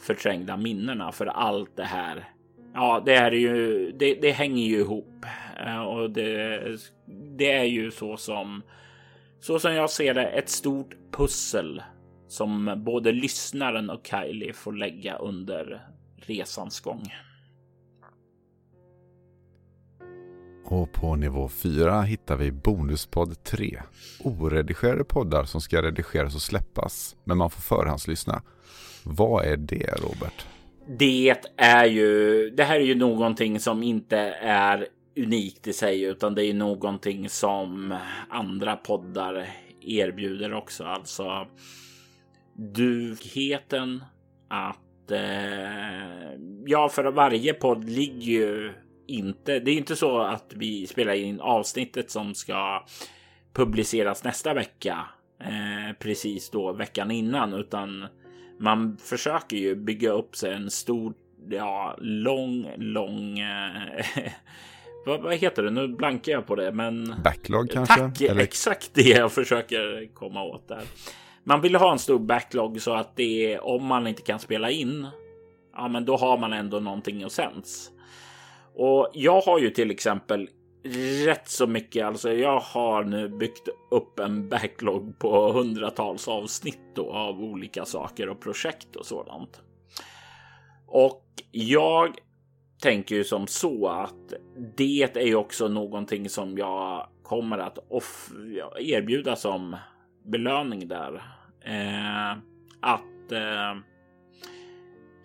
[0.02, 2.30] förträngda minnena för allt det här.
[2.74, 5.26] Ja, det är ju, det, det hänger ju ihop
[5.66, 6.62] eh, och det,
[7.38, 8.62] det är ju så som
[9.40, 11.82] så som jag ser det ett stort pussel
[12.28, 17.04] som både lyssnaren och Kylie får lägga under resans gång.
[20.66, 23.82] Och på nivå 4 hittar vi Bonuspodd 3.
[24.24, 28.42] Oredigerade poddar som ska redigeras och släppas, men man får förhandslyssna.
[29.04, 30.46] Vad är det, Robert?
[30.88, 34.88] Det är ju, det här är ju någonting som inte är
[35.18, 37.98] unikt i sig, utan det är någonting som
[38.30, 39.50] andra poddar
[39.82, 40.84] erbjuder också.
[40.84, 41.48] Alltså
[42.54, 44.04] dugheten
[44.48, 48.74] att eh, ja, för varje podd ligger ju
[49.08, 49.60] inte.
[49.60, 52.86] Det är inte så att vi spelar in avsnittet som ska
[53.54, 55.06] publiceras nästa vecka
[55.40, 58.08] eh, precis då veckan innan, utan
[58.62, 61.13] man försöker ju bygga upp sig en stor,
[61.50, 64.06] ja, lång, lång eh,
[65.06, 65.71] vad, vad, heter det?
[65.71, 68.00] Nu blankar jag på det, men backlog kanske?
[68.00, 68.41] Tack, Eller?
[68.41, 70.84] exakt det jag försöker komma åt där.
[71.43, 74.69] Man vill ha en stor backlog så att det är om man inte kan spela
[74.71, 75.08] in.
[75.76, 77.91] Ja, men då har man ändå någonting att sänds.
[78.76, 80.50] Och jag har ju till exempel
[81.26, 82.06] rätt så mycket.
[82.06, 88.30] Alltså, jag har nu byggt upp en backlog på hundratals avsnitt då, av olika saker
[88.30, 89.62] och projekt och sådant.
[90.88, 92.15] Och jag
[92.82, 94.34] tänker ju som så att
[94.78, 97.78] det är ju också någonting som jag kommer att
[98.80, 99.76] erbjuda som
[100.26, 101.15] belöning där.
[101.65, 102.32] Eh,
[102.80, 103.90] att eh,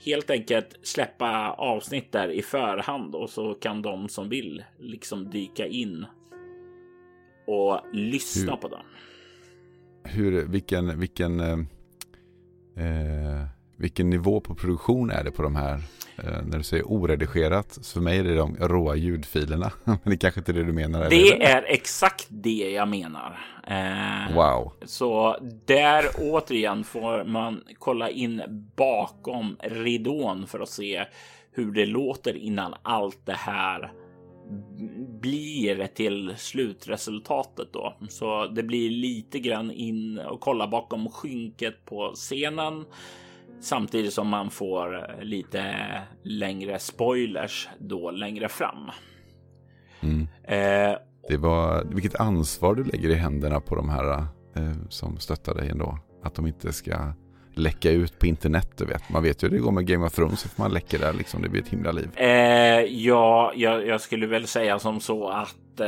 [0.07, 5.67] helt enkelt släppa avsnitt där i förhand och så kan de som vill liksom dyka
[5.67, 6.07] in
[7.47, 8.85] och lyssna hur, på den.
[10.05, 11.59] Hur, vilken, vilken, eh,
[12.77, 15.83] eh vilken nivå på produktion är det på de här
[16.19, 19.73] Eh, när du säger oredigerat, så för mig är det de råa ljudfilerna.
[19.85, 21.11] Men det kanske inte är det du menar?
[21.11, 21.47] Det eller?
[21.47, 23.39] är exakt det jag menar.
[23.67, 24.73] Eh, wow.
[24.85, 25.37] Så
[25.67, 28.43] där återigen får man kolla in
[28.77, 31.05] bakom ridån för att se
[31.53, 33.93] hur det låter innan allt det här
[35.21, 37.97] blir till slutresultatet då.
[38.09, 42.85] Så det blir lite grann in och kolla bakom skynket på scenen
[43.61, 45.75] Samtidigt som man får eh, lite
[46.23, 48.91] längre spoilers då längre fram.
[50.01, 50.29] Mm.
[50.45, 54.19] Eh, det var vilket ansvar du lägger i händerna på de här
[54.57, 55.99] eh, som stöttar dig ändå.
[56.23, 57.13] Att de inte ska
[57.55, 58.71] läcka ut på internet.
[58.77, 59.09] Du vet.
[59.09, 60.47] Man vet ju hur det går med Game of Thrones.
[60.47, 61.43] Att man läcker där liksom.
[61.43, 62.09] Det blir ett himla liv.
[62.17, 65.87] Eh, ja, jag, jag, skulle väl säga som så att eh,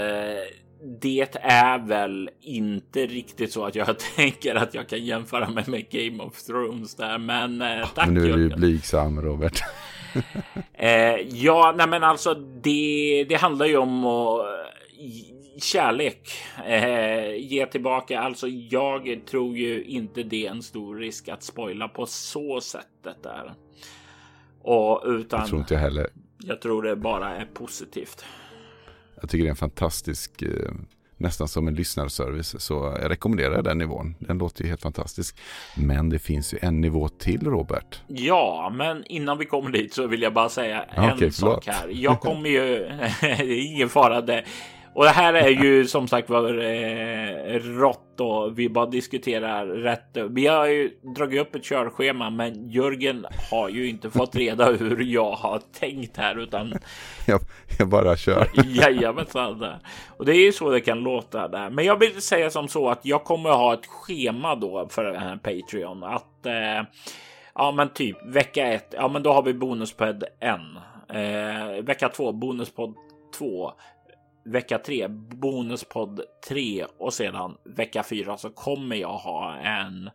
[1.00, 5.90] det är väl inte riktigt så att jag tänker att jag kan jämföra mig med
[5.90, 8.06] Game of Thrones där, men eh, tack.
[8.06, 9.62] Men nu är du blygsam Robert.
[10.72, 10.90] eh,
[11.28, 14.46] ja, nej, men alltså det, det handlar ju om att
[15.62, 16.30] kärlek
[16.66, 18.20] eh, ge tillbaka.
[18.20, 23.22] Alltså, jag tror ju inte det är en stor risk att spoila på så sättet
[23.22, 23.54] där.
[24.62, 25.40] Och utan.
[25.40, 26.06] Jag tror inte jag heller.
[26.38, 28.24] Jag tror det bara är positivt.
[29.20, 30.72] Jag tycker det är en fantastisk, eh,
[31.16, 32.54] nästan som en lyssnarservice.
[32.59, 34.14] Så jag rekommenderar den nivån.
[34.18, 35.37] Den låter ju helt fantastisk.
[35.76, 38.02] Men det finns ju en nivå till Robert.
[38.07, 41.88] Ja, men innan vi kommer dit så vill jag bara säga en okay, sak här.
[41.88, 42.78] Jag kommer ju,
[43.20, 44.20] det är ingen fara.
[44.20, 44.44] Det,
[44.98, 50.16] och det här är ju som sagt var eh, rått och vi bara diskuterar rätt.
[50.31, 55.04] Vi har ju dragit upp ett körschema, men Jörgen har ju inte fått reda hur
[55.04, 56.75] jag har tänkt här utan
[57.27, 57.40] jag,
[57.79, 58.48] jag bara kör.
[58.64, 59.64] Jajamensan.
[60.16, 61.70] Och det är ju så det kan låta där.
[61.70, 65.23] Men jag vill säga som så att jag kommer ha ett schema då för den
[65.23, 66.87] här Patreon att eh,
[67.54, 68.94] ja, men typ vecka ett.
[68.96, 70.79] Ja, men då har vi bonuspodd en.
[71.23, 72.94] Eh, vecka två bonuspodd
[73.38, 73.73] två
[74.49, 80.11] vecka tre, bonuspodd tre och sedan vecka fyra så kommer jag ha en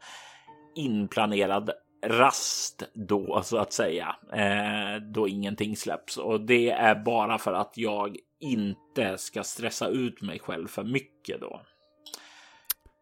[0.75, 1.71] inplanerad
[2.05, 7.73] rast då så att säga, eh, då ingenting släpps och det är bara för att
[7.75, 11.61] jag inte ska stressa ut mig själv för mycket då.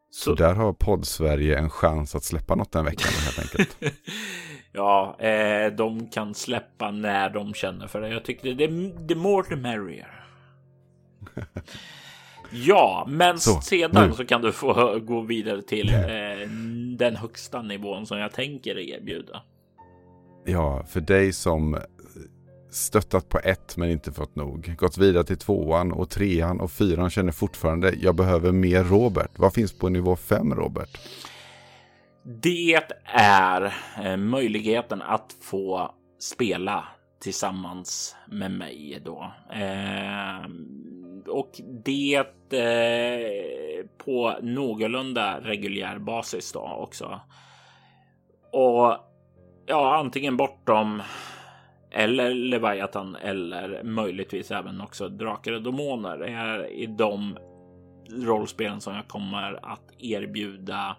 [0.09, 3.77] Så, så där har podd Sverige en chans att släppa något den veckan helt enkelt.
[4.71, 8.09] ja, eh, de kan släppa när de känner för det.
[8.09, 8.67] Jag tycker det,
[9.07, 10.20] det more the merrier.
[12.53, 14.15] Ja, men så, sedan nu.
[14.15, 16.49] så kan du få gå vidare till eh,
[16.97, 19.41] den högsta nivån som jag tänker erbjuda.
[20.45, 21.77] Ja, för dig som
[22.71, 24.75] stöttat på ett men inte fått nog.
[24.77, 29.31] Gått vidare till tvåan och trean och fyran känner fortfarande jag behöver mer Robert.
[29.35, 30.99] Vad finns på nivå fem Robert?
[32.23, 32.79] Det
[33.15, 33.73] är
[34.03, 36.87] eh, möjligheten att få spela
[37.21, 39.33] tillsammans med mig då.
[39.53, 40.49] Eh,
[41.27, 42.15] och det
[42.53, 47.19] eh, på någorlunda reguljär basis då också.
[48.51, 48.97] Och
[49.65, 51.01] ja, antingen bortom
[51.91, 57.37] eller Leviathan eller möjligtvis även också Drakar och Demoner är i de
[58.09, 60.95] rollspelen som jag kommer att erbjuda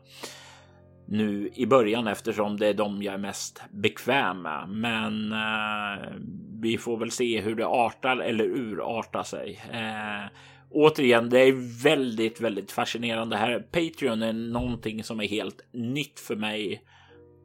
[1.12, 4.68] nu i början eftersom det är de jag är mest bekväm med.
[4.68, 6.12] Men eh,
[6.60, 9.60] vi får väl se hur det artar eller urartar sig.
[9.72, 10.38] Eh,
[10.70, 13.60] återigen, det är väldigt, väldigt fascinerande här.
[13.60, 16.84] Patreon är någonting som är helt nytt för mig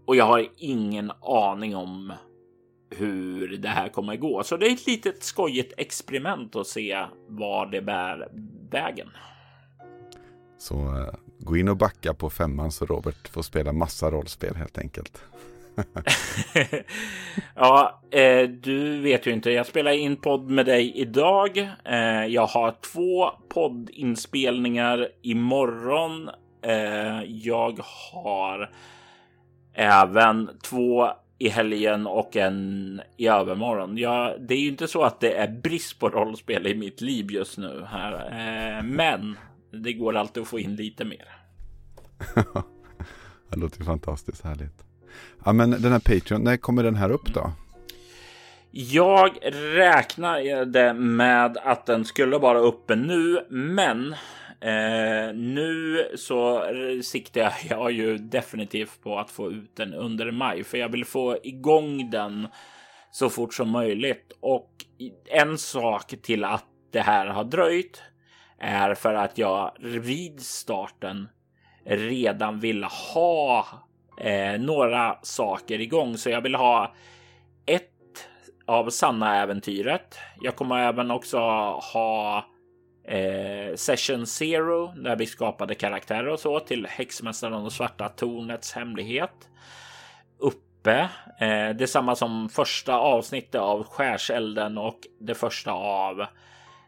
[0.05, 2.13] och jag har ingen aning om
[2.89, 4.43] hur det här kommer att gå.
[4.43, 8.28] Så det är ett litet skojigt experiment att se var det bär
[8.72, 9.09] vägen.
[10.57, 14.78] Så uh, gå in och backa på femman så Robert får spela massa rollspel helt
[14.78, 15.24] enkelt.
[17.56, 19.52] ja, eh, du vet ju inte.
[19.52, 21.58] Jag spelar in podd med dig idag.
[21.86, 26.30] Eh, jag har två poddinspelningar imorgon.
[26.62, 27.80] Eh, jag
[28.14, 28.72] har
[29.74, 31.10] även två
[31.40, 33.98] i helgen och en i övermorgon.
[33.98, 37.32] Ja, det är ju inte så att det är brist på rollspel i mitt liv
[37.32, 39.38] just nu här, eh, men
[39.84, 41.28] det går alltid att få in lite mer.
[43.49, 44.84] det låter fantastiskt härligt.
[45.45, 47.51] Ja, men den här Patreon, när kommer den här upp då?
[48.71, 54.15] Jag räknade med att den skulle vara uppe nu, men
[54.61, 56.63] Eh, nu så
[57.03, 61.38] siktar jag ju definitivt på att få ut den under maj, för jag vill få
[61.43, 62.47] igång den
[63.11, 64.32] så fort som möjligt.
[64.39, 64.71] Och
[65.25, 68.01] en sak till att det här har dröjt
[68.60, 71.30] är för att jag vid starten
[71.86, 73.66] redan vill ha
[74.22, 76.18] eh, några saker igång.
[76.18, 76.93] Så jag vill ha
[77.66, 77.89] ett
[78.66, 80.20] av sanna äventyret.
[80.41, 81.38] Jag kommer även också
[81.93, 82.45] ha
[83.08, 89.49] eh, Session Zero där vi skapade karaktärer och så till Häxmästaren och Svarta Tornets hemlighet.
[90.39, 91.10] Uppe.
[91.39, 96.28] Eh, detsamma som första avsnittet av Skärselden och det första av eh,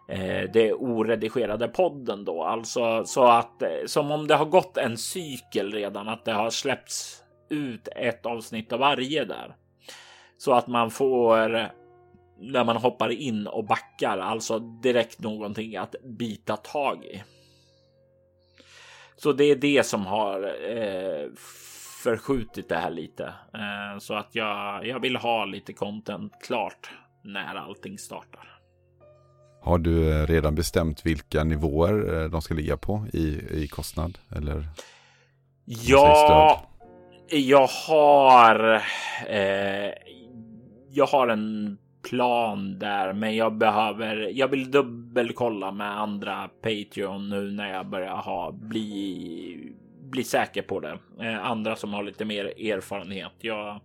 [0.10, 2.43] Eh, det oredigerade podden då.
[2.43, 6.49] Alltså så att eh, som om det har gått en cykel redan, att det har
[6.49, 9.55] släppts ut ett avsnitt av varje där.
[10.38, 11.70] Så att man får
[12.41, 17.24] när man hoppar in och backar, alltså direkt någonting att bita tag i.
[19.16, 21.30] Så det är det som har eh,
[22.03, 26.91] förskjutit det här lite eh, så att jag, jag vill ha lite content klart
[27.24, 28.59] när allting startar.
[29.62, 34.18] Har du eh, redan bestämt vilka nivåer eh, de ska ligga på i, i kostnad?
[34.36, 34.68] Eller
[35.66, 36.66] ja,
[37.30, 38.82] jag har.
[39.28, 39.93] Eh,
[40.91, 41.78] jag har en
[42.10, 44.32] plan där, men jag behöver.
[44.34, 50.80] Jag vill dubbelkolla med andra Patreon nu när jag börjar ha bli bli säker på
[50.80, 50.99] det.
[51.20, 53.32] Eh, andra som har lite mer erfarenhet.
[53.39, 53.80] Jag.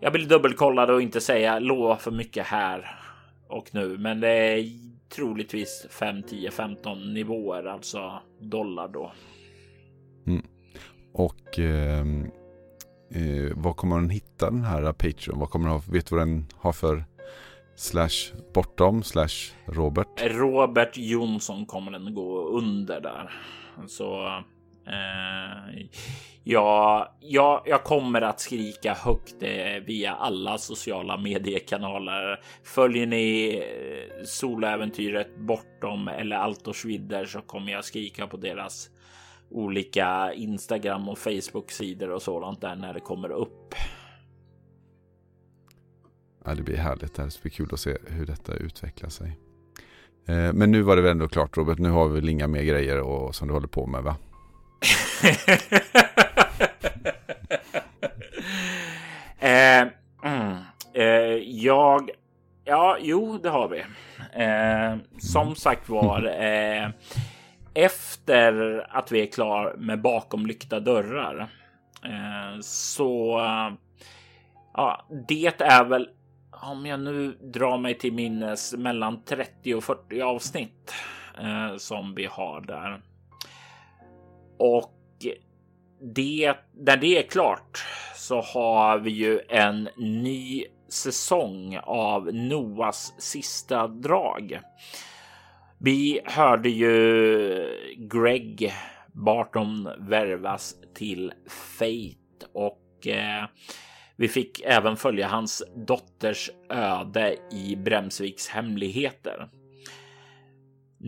[0.00, 3.05] Jag vill dubbelkolla det och inte säga lova för mycket här
[3.48, 4.64] och nu, men det är
[5.08, 9.12] troligtvis 5, 10, 15 nivåer, alltså dollar då.
[10.26, 10.46] Mm.
[11.12, 12.00] Och eh,
[13.10, 15.38] eh, var kommer den hitta den här Patreon?
[15.38, 17.04] Vad kommer den ha, vet du vad den har för
[17.76, 20.22] slash bortom slash Robert?
[20.22, 23.30] Robert Jonsson kommer den gå under där.
[23.86, 24.42] Så
[24.86, 25.86] eh,
[26.44, 32.40] ja, ja, jag kommer att skrika högt eh, via alla sociala mediekanaler.
[32.64, 38.90] Följer ni eh, soloäventyret bortom eller Altors vidder så kommer jag skrika på deras
[39.50, 43.74] olika Instagram och Facebook sidor och sådant där när det kommer upp.
[46.44, 47.14] Ja, det blir härligt.
[47.14, 49.38] Det blir kul att se hur detta utvecklar sig.
[50.26, 51.78] Eh, men nu var det väl ändå klart Robert.
[51.78, 54.16] Nu har vi väl inga mer grejer och, som du håller på med va?
[59.38, 59.88] eh,
[60.24, 60.56] mm,
[60.94, 61.04] eh,
[61.42, 62.10] jag...
[62.64, 63.84] Ja, jo, det har vi.
[64.32, 66.26] Eh, som sagt var.
[66.46, 66.90] Eh,
[67.74, 71.48] efter att vi är klar med bakom lyckta dörrar.
[72.04, 73.40] Eh, så
[74.74, 76.08] ja, det är väl
[76.62, 80.94] om jag nu drar mig till minnes mellan 30 och 40 avsnitt
[81.38, 83.00] eh, som vi har där.
[84.58, 84.95] Och
[86.14, 93.86] det, när det är klart så har vi ju en ny säsong av Noas sista
[93.86, 94.60] drag.
[95.78, 96.94] Vi hörde ju
[97.96, 98.72] Greg
[99.12, 103.44] Barton värvas till Fate och eh,
[104.16, 109.48] vi fick även följa hans dotters öde i Bremsviks hemligheter.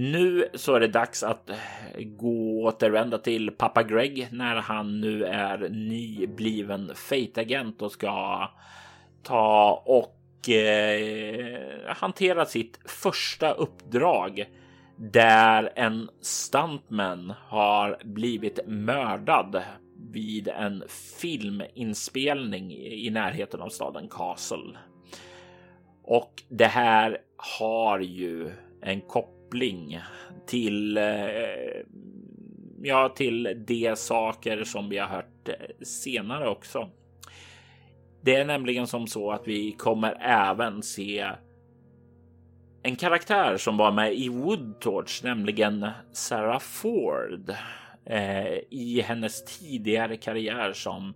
[0.01, 1.57] Nu så är det dags att eh,
[1.97, 8.49] gå återvända till pappa Greg när han nu är nybliven Fate-agent och ska
[9.23, 14.45] ta och eh, hantera sitt första uppdrag
[14.97, 19.63] där en stuntman har blivit mördad
[20.13, 20.85] vid en
[21.21, 24.79] filminspelning i närheten av staden Castle.
[26.03, 28.51] Och det här har ju
[28.83, 29.38] en koppling
[30.47, 31.05] till eh,
[32.83, 36.91] ja, till de saker som vi har hört eh, senare också.
[38.21, 41.27] Det är nämligen som så att vi kommer även se
[42.83, 47.55] en karaktär som var med i Woodtorch, nämligen Sarah Ford
[48.05, 51.15] eh, i hennes tidigare karriär som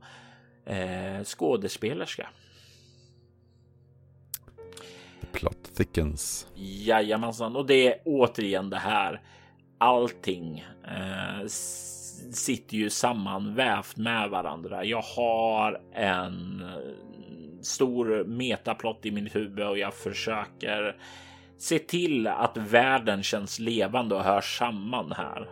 [0.66, 2.28] eh, skådespelerska.
[5.32, 6.46] Plot thickens.
[6.54, 9.20] Jajamensan, och det är återigen det här.
[9.78, 11.46] Allting eh,
[12.32, 14.84] sitter ju sammanvävt med varandra.
[14.84, 20.96] Jag har en eh, stor metaplott i mitt huvud och jag försöker
[21.58, 25.48] se till att världen känns levande och hör samman här.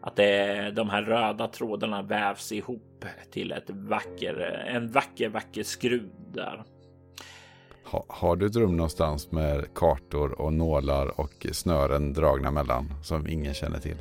[0.00, 6.10] Att det, de här röda trådarna vävs ihop till ett vacker, en vacker, vacker skruv
[6.34, 6.64] där.
[7.90, 13.26] Ha, har du ett rum någonstans med kartor och nålar och snören dragna mellan som
[13.26, 13.96] ingen känner till?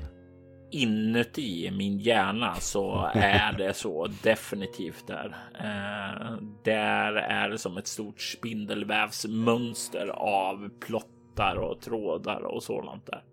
[0.72, 5.36] Inuti min hjärna så är det så definitivt där.
[5.60, 13.24] Eh, där är det som ett stort spindelvävsmönster av plottar och trådar och sådant där.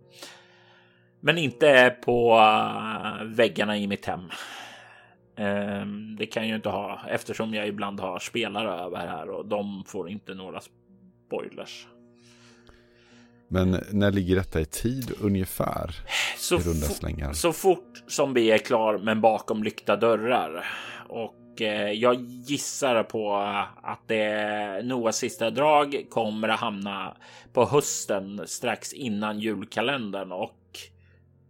[1.20, 4.30] Men inte på eh, väggarna i mitt hem.
[5.38, 9.46] Um, det kan jag ju inte ha eftersom jag ibland har spelare över här och
[9.46, 10.60] de får inte några
[11.26, 11.86] spoilers.
[13.48, 15.90] Men när ligger detta i tid ungefär?
[16.36, 20.66] Så, I så fort som vi är klar men bakom lyckta dörrar.
[21.08, 23.36] Och eh, jag gissar på
[23.82, 27.16] att det Noahs sista drag kommer att hamna
[27.52, 30.65] på hösten strax innan julkalendern och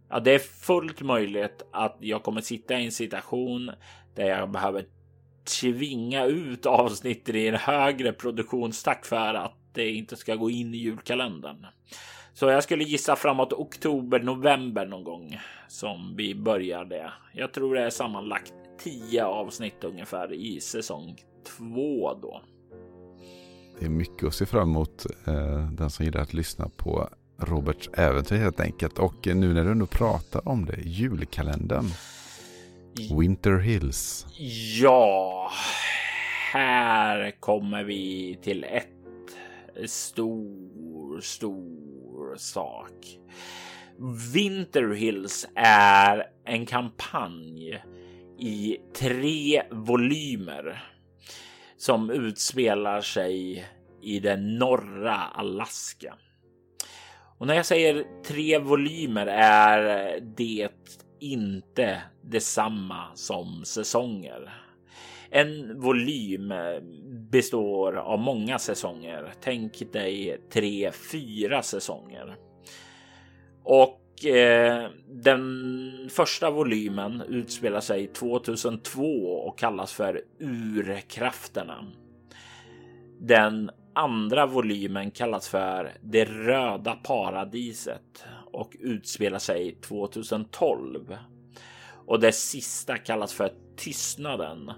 [0.09, 3.71] Ja, det är fullt möjligt att jag kommer sitta i en situation
[4.15, 4.85] där jag behöver
[5.61, 10.77] tvinga ut avsnitt i en högre produktionstakt för att det inte ska gå in i
[10.77, 11.65] julkalendern.
[12.33, 17.11] Så jag skulle gissa framåt oktober, november någon gång som vi börjar det.
[17.33, 18.53] Jag tror det är sammanlagt
[18.83, 21.15] tio avsnitt ungefär i säsong
[21.57, 22.41] två då.
[23.79, 25.05] Det är mycket att se fram emot.
[25.27, 28.99] Eh, den som gillar att lyssna på Roberts äventyr helt enkelt.
[28.99, 31.85] Och nu när du ändå pratar om det, julkalendern.
[33.19, 34.25] Winter Hills.
[34.81, 35.51] Ja,
[36.51, 43.17] här kommer vi till ett stor, stor sak.
[44.33, 47.83] Winter Hills är en kampanj
[48.39, 50.83] i tre volymer
[51.77, 53.65] som utspelar sig
[54.01, 56.13] i det norra Alaska.
[57.37, 60.69] Och när jag säger tre volymer är det
[61.19, 64.53] inte detsamma som säsonger.
[65.29, 66.53] En volym
[67.31, 69.33] består av många säsonger.
[69.41, 72.35] Tänk dig tre, fyra säsonger.
[73.63, 81.85] Och eh, den första volymen utspelar sig 2002 och kallas för Urkrafterna.
[83.19, 91.17] Den andra volymen kallas för Det röda paradiset och utspelar sig 2012.
[92.05, 94.71] Och det sista kallas för Tystnaden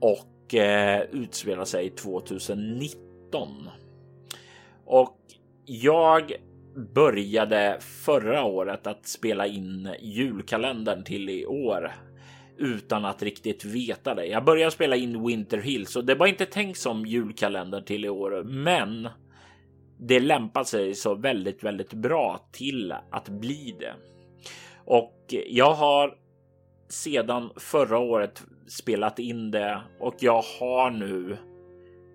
[0.00, 3.68] och eh, utspelar sig 2019.
[4.84, 5.18] Och
[5.64, 6.32] jag
[6.94, 11.92] började förra året att spela in julkalendern till i år
[12.60, 14.26] utan att riktigt veta det.
[14.26, 18.08] Jag började spela in Winter Hills och det var inte tänkt som julkalender till i
[18.08, 19.08] år, men
[19.98, 23.94] det lämpar sig så väldigt, väldigt bra till att bli det.
[24.84, 26.14] Och jag har
[26.88, 31.36] sedan förra året spelat in det och jag har nu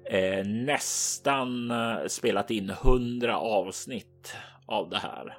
[0.05, 4.35] eh, nästan eh, spelat in hundra avsnitt
[4.65, 5.37] av det här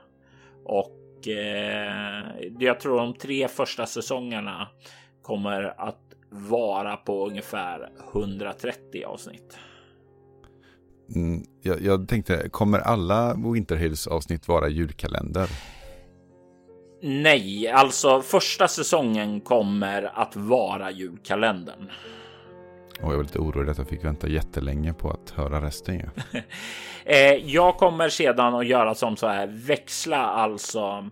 [0.64, 0.95] och
[1.28, 4.68] eh, jag tror de tre första säsongerna
[5.22, 6.00] kommer att
[6.30, 9.58] vara på ungefär 130 avsnitt.
[11.14, 15.48] Mm, jag, jag, tänkte, kommer alla Winter Hills avsnitt vara julkalender?
[17.02, 21.90] Nej, alltså första säsongen kommer att vara julkalendern.
[23.02, 26.02] Och jag var lite orolig att jag fick vänta jättelänge på att höra resten.
[26.32, 26.40] Ja.
[27.04, 31.10] eh, jag kommer sedan att göra som så här växla alltså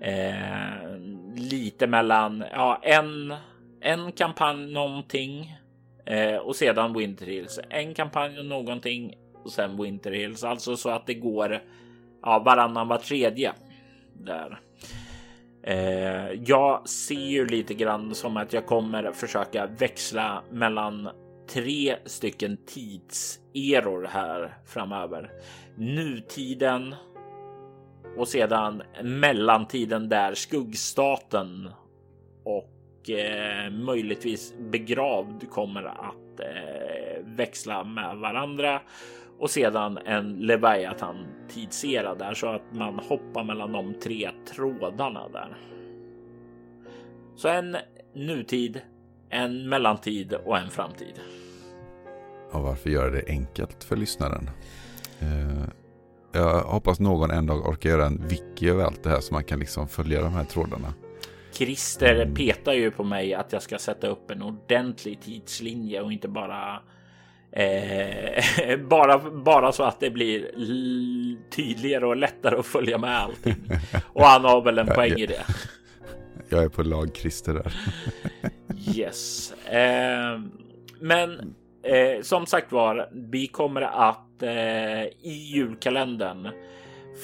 [0.00, 0.96] eh,
[1.36, 3.34] lite mellan ja, en,
[3.80, 5.56] en kampanj någonting
[6.06, 7.60] eh, och sedan Winter Hills.
[7.70, 11.62] En kampanj och någonting och sen Winter Hills, alltså så att det går
[12.22, 13.52] ja, varannan var tredje
[14.12, 14.60] där.
[15.66, 21.08] Eh, jag ser ju lite grann som att jag kommer försöka växla mellan
[21.48, 25.30] tre stycken tidseror här framöver.
[25.76, 26.94] Nutiden
[28.16, 31.70] och sedan mellantiden där skuggstaten
[32.44, 38.80] och eh, möjligtvis begravd kommer att eh, växla med varandra
[39.38, 45.56] och sedan en Leviathan tidsera där så att man hoppar mellan de tre trådarna där.
[47.36, 47.76] Så en
[48.14, 48.80] nutid,
[49.30, 51.20] en mellantid och en framtid.
[52.52, 54.50] Och varför göra det enkelt för lyssnaren?
[55.20, 55.68] Eh,
[56.32, 59.44] jag hoppas någon en dag orkar göra en wiki över allt det här så man
[59.44, 60.94] kan liksom följa de här trådarna.
[61.52, 62.34] Christer mm.
[62.34, 66.80] petar ju på mig att jag ska sätta upp en ordentlig tidslinje och inte bara
[67.52, 70.50] Eh, bara, bara så att det blir
[71.50, 73.56] tydligare och lättare att följa med allting.
[74.12, 75.44] Och han har väl en poäng i det.
[76.48, 77.72] Jag är på lag Christer där.
[78.96, 79.52] yes.
[79.52, 80.40] Eh,
[81.00, 86.48] men eh, som sagt var, vi kommer att eh, i julkalendern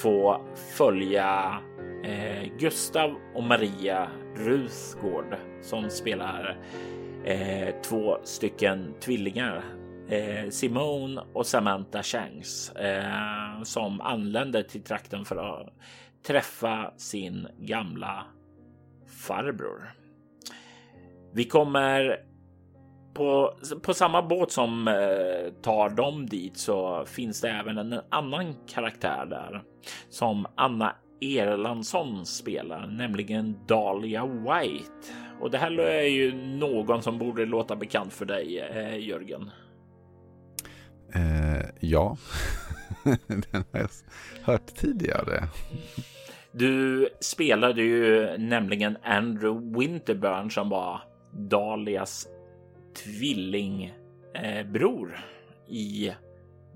[0.02, 0.46] få
[0.76, 1.58] följa
[2.04, 6.58] eh, Gustav och Maria Ruthgård som spelar
[7.24, 9.64] eh, två stycken tvillingar
[10.12, 15.68] eh, Simone och Samantha Shanks eh, som anländer till trakten för att
[16.26, 18.24] träffa sin gamla
[19.06, 19.92] farbror.
[21.34, 22.16] Vi kommer
[23.14, 28.54] på, på samma båt som eh, tar dem dit så finns det även en annan
[28.66, 29.62] karaktär där
[30.10, 35.12] som Anna Erlandsson spelar, nämligen Dahlia White.
[35.40, 39.50] Och det här är ju någon som borde låta bekant för dig, eh, Jörgen.
[41.14, 42.16] Eh, ja,
[43.26, 43.88] den har jag
[44.42, 45.48] hört tidigare.
[46.52, 51.00] Du spelade ju nämligen Andrew Winterburn som var
[51.32, 52.28] Dalias
[53.04, 55.20] tvillingbror eh,
[55.74, 56.12] i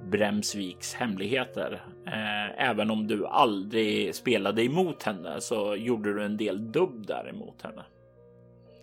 [0.05, 1.83] Bremsviks hemligheter.
[2.07, 7.29] Eh, även om du aldrig spelade emot henne så gjorde du en del dubb där
[7.29, 7.85] emot henne.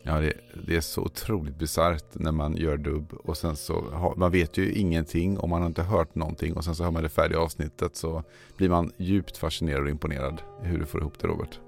[0.06, 0.34] Ja, det,
[0.68, 4.58] det, är så otroligt bisarrt när man gör dubb och sen så har, man vet
[4.58, 7.40] ju ingenting och man har inte hört någonting och sen så hör man det färdiga
[7.40, 8.24] avsnittet så
[8.58, 11.60] blir man djupt fascinerad och imponerad hur du får ihop det Robert.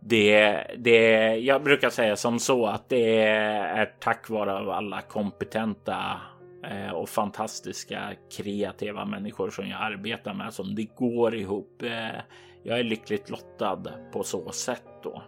[0.00, 6.20] Det, det, jag brukar säga som så att det är tack vare alla kompetenta
[6.70, 11.82] eh, och fantastiska kreativa människor som jag arbetar med som det går ihop.
[11.82, 12.20] Eh,
[12.62, 13.82] jag är lyckligt lottad
[14.12, 15.22] på så sätt då.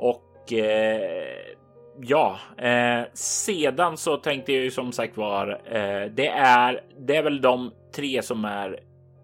[0.00, 1.54] Och eh,
[2.00, 5.60] ja, eh, sedan så tänkte jag ju som sagt var.
[5.64, 6.80] Eh, det är.
[6.98, 8.80] Det är väl de tre som är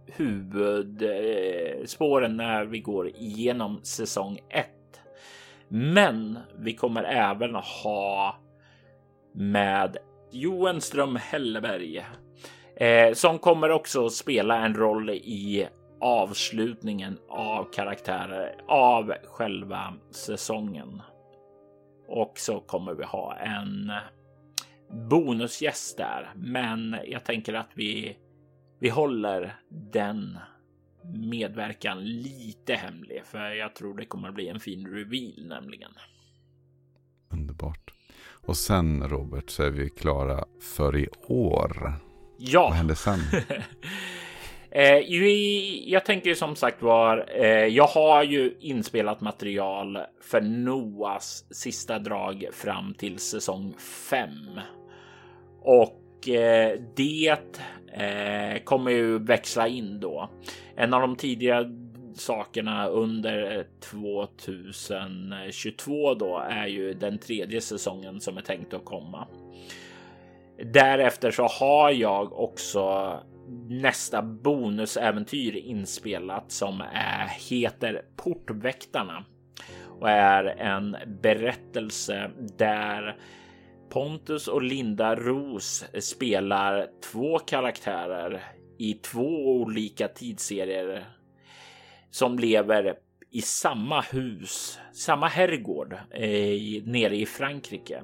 [0.07, 4.67] huvudspåren eh, när vi går igenom säsong 1.
[5.69, 8.37] Men vi kommer även ha
[9.33, 9.97] med
[10.31, 12.05] Johan Ström Helleberg
[12.77, 15.69] eh, som kommer också spela en roll i
[16.01, 21.03] avslutningen av karaktärer av själva säsongen.
[22.09, 23.93] Och så kommer vi ha en
[25.11, 28.17] bonusgäst där, men jag tänker att vi
[28.79, 30.39] vi håller den
[31.15, 35.91] medverkan lite hemlig, för jag tror det kommer bli en fin reveal nämligen.
[37.29, 37.93] Underbart.
[38.47, 41.93] Och sen Robert så är vi klara för i år.
[42.39, 42.63] Ja.
[42.63, 43.19] Vad händer sen?
[44.77, 44.99] Eh,
[45.91, 52.47] jag tänker som sagt var, eh, jag har ju inspelat material för NOAs sista drag
[52.53, 53.75] fram till säsong
[54.09, 54.31] 5.
[55.61, 57.37] Och eh, det
[57.93, 60.31] eh, kommer ju växla in då.
[60.77, 61.71] En av de tidigare
[62.15, 69.27] sakerna under 2022 då är ju den tredje säsongen som är tänkt att komma.
[70.73, 73.17] Därefter så har jag också
[73.69, 79.25] nästa bonusäventyr inspelat som är, heter Portväktarna
[80.01, 83.17] och är en berättelse där
[83.91, 88.43] Pontus och Linda Ros spelar två karaktärer
[88.79, 91.05] i två olika tidsserier
[92.11, 92.95] som lever
[93.31, 98.03] i samma hus, samma herrgård eh, nere i Frankrike.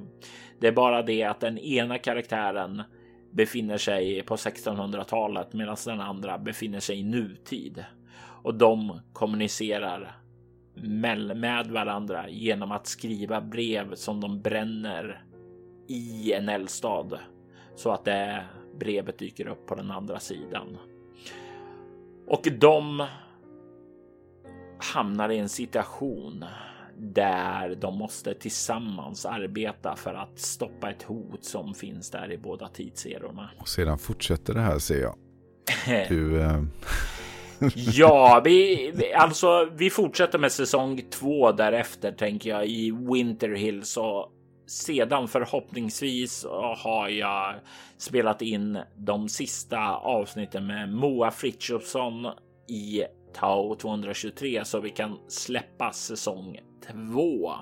[0.61, 2.83] Det är bara det att den ena karaktären
[3.33, 7.85] befinner sig på 1600-talet medan den andra befinner sig i nutid
[8.43, 10.17] och de kommunicerar
[10.75, 15.25] med varandra genom att skriva brev som de bränner
[15.89, 17.19] i en eldstad
[17.77, 18.45] så att det
[18.79, 20.79] brevet dyker upp på den andra sidan.
[22.27, 23.07] Och de
[24.95, 26.45] hamnar i en situation
[26.99, 32.69] där de måste tillsammans arbeta för att stoppa ett hot som finns där i båda
[32.69, 33.51] tidserorna.
[33.59, 35.15] Och sedan fortsätter det här ser jag.
[36.09, 36.63] Du, eh...
[37.75, 44.33] ja, vi, alltså vi fortsätter med säsong två därefter tänker jag i Winter Hills och
[44.67, 47.55] sedan förhoppningsvis har jag
[47.97, 52.27] spelat in de sista avsnitten med Moa Frithiofsson
[52.69, 53.03] i
[53.35, 57.53] Tau 223 så vi kan släppa säsong två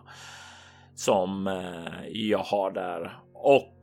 [0.95, 3.77] som eh, jag har där och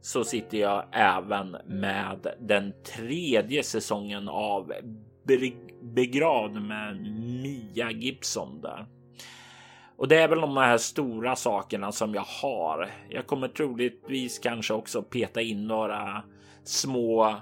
[0.00, 4.72] så sitter jag även med den tredje säsongen av
[5.82, 6.96] Begravd med
[7.42, 8.86] Mia Gibson där.
[9.96, 12.90] Och det är väl de här stora sakerna som jag har.
[13.08, 16.22] Jag kommer troligtvis kanske också peta in några
[16.64, 17.36] små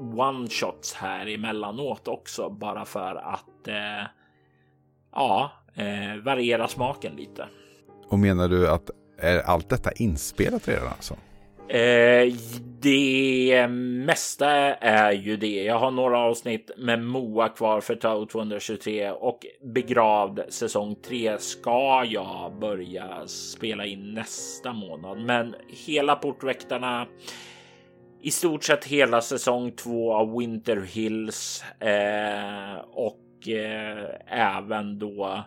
[0.00, 4.06] one shots här emellanåt också bara för att eh,
[5.12, 7.46] ja, eh, variera smaken lite.
[8.08, 11.14] Och menar du att är allt detta inspelat redan alltså?
[11.68, 12.34] Eh,
[12.80, 13.68] det
[14.06, 15.62] mesta är ju det.
[15.62, 22.04] Jag har några avsnitt med Moa kvar för Tau 223 och Begravd säsong 3 ska
[22.04, 25.18] jag börja spela in nästa månad.
[25.18, 25.54] Men
[25.86, 27.06] hela Portväktarna,
[28.22, 35.44] i stort sett hela säsong 2 av Winter Hills eh, och eh, även då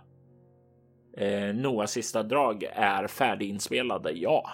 [1.17, 4.11] eh, Noahs sista drag är färdiginspelade.
[4.11, 4.49] Ja.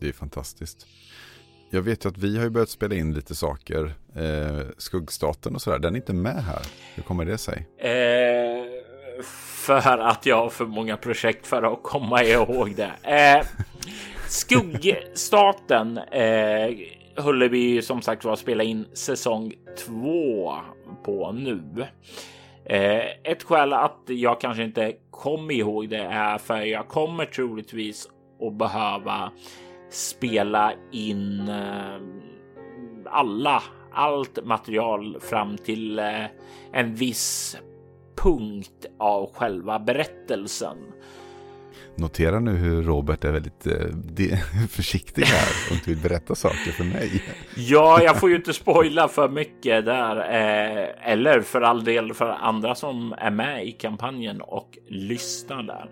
[0.00, 0.86] Det är fantastiskt.
[1.70, 3.94] Jag vet ju att vi har ju börjat spela in lite saker.
[4.16, 5.78] Eh, skuggstaten och sådär.
[5.78, 6.62] Den är inte med här.
[6.94, 7.66] Hur kommer det sig?
[7.78, 8.64] Eh,
[9.66, 12.92] för att jag har för många projekt för att komma ihåg det.
[13.02, 13.46] Eh,
[14.28, 16.70] skuggstaten eh,
[17.16, 19.52] håller vi som sagt var spela in säsong
[19.86, 20.54] två
[21.04, 21.86] på nu.
[22.64, 28.08] Eh, ett skäl att jag kanske inte kommer ihåg det är för jag kommer troligtvis
[28.40, 29.32] att behöva
[29.90, 32.00] spela in eh,
[33.06, 36.24] alla, allt material fram till eh,
[36.72, 37.56] en viss
[38.22, 40.76] punkt av själva berättelsen.
[41.96, 44.38] Notera nu hur Robert är väldigt eh,
[44.70, 47.22] försiktig här och inte vill berätta saker för mig.
[47.56, 50.16] Ja, jag får ju inte spoila för mycket där.
[50.16, 55.88] Eh, eller för all del för andra som är med i kampanjen och lyssnar där.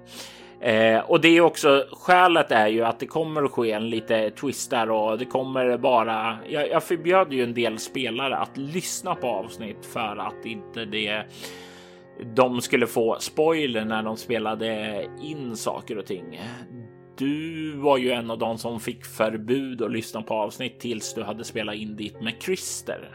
[0.61, 4.31] Eh, och det är också skälet är ju att det kommer att ske en lite
[4.31, 6.39] twist där och det kommer bara.
[6.49, 11.25] Jag, jag förbjöd ju en del spelare att lyssna på avsnitt för att inte det
[12.35, 16.41] de skulle få spoiler när de spelade in saker och ting.
[17.19, 21.23] Du var ju en av de som fick förbud att lyssna på avsnitt tills du
[21.23, 23.11] hade spelat in ditt med Christer.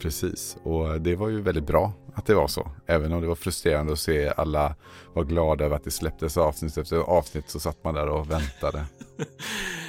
[0.00, 2.70] Precis, och det var ju väldigt bra att det var så.
[2.86, 4.74] Även om det var frustrerande att se alla
[5.14, 8.84] vara glada över att det släpptes avsnitt efter avsnitt så satt man där och väntade.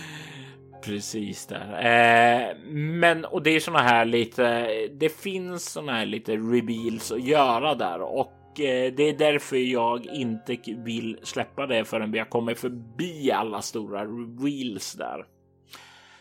[0.87, 1.71] Precis där.
[1.71, 4.67] Eh, men och det är såna här lite.
[4.91, 10.05] Det finns såna här lite reveals att göra där och eh, det är därför jag
[10.05, 15.25] inte vill släppa det förrän vi har kommit förbi alla stora reveals där.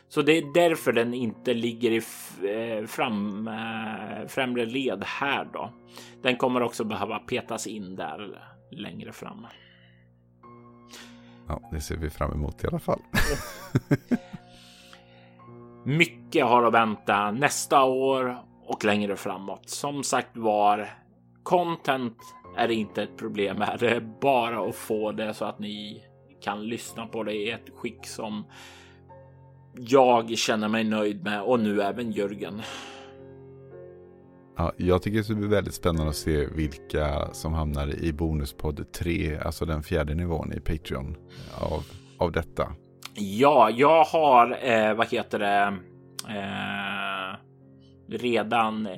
[0.08, 2.02] Så det är därför den inte ligger i
[2.50, 5.72] eh, fram, eh, främre led här då.
[6.22, 9.46] Den kommer också behöva petas in där längre fram.
[11.48, 13.00] Ja, det ser vi fram emot i alla fall.
[15.86, 19.68] Mycket har att vänta nästa år och längre framåt.
[19.68, 20.88] Som sagt var,
[21.42, 22.16] content
[22.56, 23.78] är inte ett problem här.
[23.78, 26.04] Det är bara att få det så att ni
[26.40, 28.44] kan lyssna på det i ett skick som
[29.74, 32.62] jag känner mig nöjd med och nu även Jörgen.
[34.56, 38.92] Ja, jag tycker det ska bli väldigt spännande att se vilka som hamnar i bonuspodd
[38.92, 41.16] 3, alltså den fjärde nivån i Patreon
[41.60, 41.84] av,
[42.18, 42.72] av detta.
[43.18, 45.76] Ja, jag har, eh, vad heter det,
[46.28, 47.36] eh,
[48.08, 48.88] redan.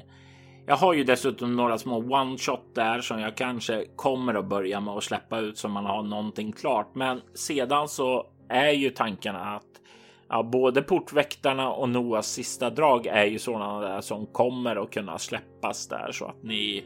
[0.66, 4.80] Jag har ju dessutom några små one shot där som jag kanske kommer att börja
[4.80, 6.94] med att släppa ut så man har någonting klart.
[6.94, 9.80] Men sedan så är ju tankarna att
[10.28, 15.18] ja, både Portväktarna och Noahs sista drag är ju sådana där som kommer att kunna
[15.18, 16.84] släppas där så att ni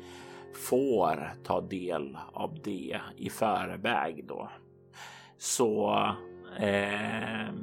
[0.69, 4.49] får ta del av det i förväg då.
[5.39, 5.97] Så
[6.61, 7.55] eh,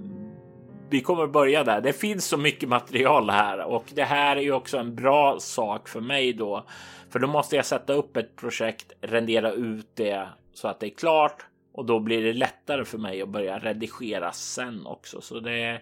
[0.89, 1.81] vi kommer börja där.
[1.81, 5.89] Det finns så mycket material här och det här är ju också en bra sak
[5.89, 6.65] för mig då.
[7.09, 10.95] För då måste jag sätta upp ett projekt, rendera ut det så att det är
[10.95, 15.21] klart och då blir det lättare för mig att börja redigera sen också.
[15.21, 15.81] Så det,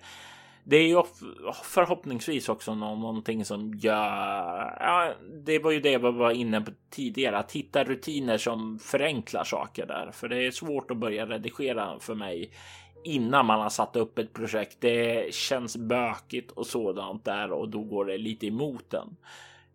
[0.63, 1.03] det är ju
[1.63, 4.77] förhoppningsvis också någonting som gör.
[4.79, 5.13] Ja,
[5.45, 9.85] det var ju det jag var inne på tidigare, att hitta rutiner som förenklar saker
[9.85, 12.51] där, för det är svårt att börja redigera för mig
[13.07, 14.77] innan man har satt upp ett projekt.
[14.79, 19.15] Det känns bökigt och sådant där och då går det lite emot den.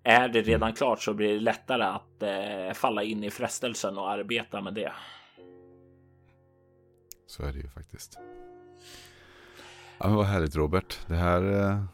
[0.03, 4.11] Är det redan klart så blir det lättare att eh, falla in i frestelsen och
[4.11, 4.93] arbeta med det.
[7.27, 8.19] Så är det ju faktiskt.
[9.99, 10.99] Ja, vad härligt Robert.
[11.07, 11.85] Det här, eh,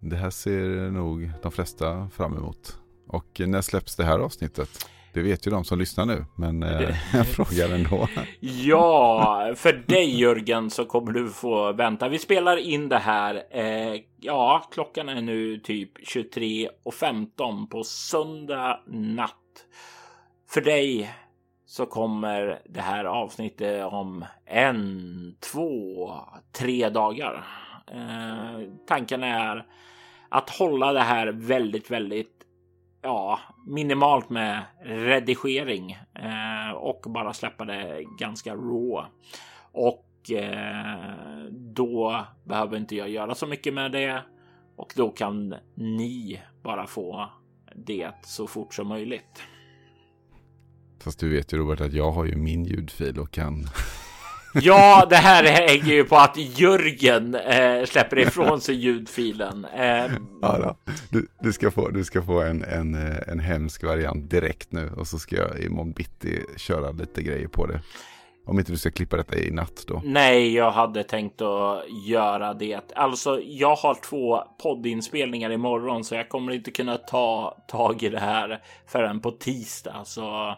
[0.00, 2.78] det här ser nog de flesta fram emot.
[3.06, 4.88] Och när släpps det här avsnittet?
[5.16, 8.08] Det vet ju de som lyssnar nu, men eh, jag frågar ändå.
[8.40, 12.08] ja, för dig Jörgen så kommer du få vänta.
[12.08, 13.42] Vi spelar in det här.
[13.50, 19.34] Eh, ja, klockan är nu typ 23.15 på söndag natt.
[20.48, 21.14] För dig
[21.66, 26.10] så kommer det här avsnittet om en, två,
[26.52, 27.46] tre dagar.
[27.92, 29.66] Eh, tanken är
[30.28, 32.35] att hålla det här väldigt, väldigt
[33.06, 39.08] ja, minimalt med redigering eh, och bara släppa det ganska raw.
[39.72, 44.22] Och eh, då behöver inte jag göra så mycket med det
[44.76, 47.30] och då kan ni bara få
[47.74, 49.42] det så fort som möjligt.
[51.00, 53.64] Fast du vet ju Robert att jag har ju min ljudfil och kan
[54.62, 59.66] Ja, det här hänger ju på att Jörgen äh, släpper ifrån sig ljudfilen.
[59.74, 60.06] Äh,
[60.42, 60.76] ja,
[61.10, 64.90] du, du, ska få, du ska få en, en, eh, en hemsk variant direkt nu
[64.96, 67.80] och så ska jag imorgon bitti köra lite grejer på det.
[68.46, 70.02] Om inte du ska klippa detta i natt då?
[70.04, 72.92] Nej, jag hade tänkt att göra det.
[72.94, 78.18] Alltså, jag har två poddinspelningar imorgon så jag kommer inte kunna ta tag i det
[78.18, 80.02] här förrän på tisdag.
[80.04, 80.56] Så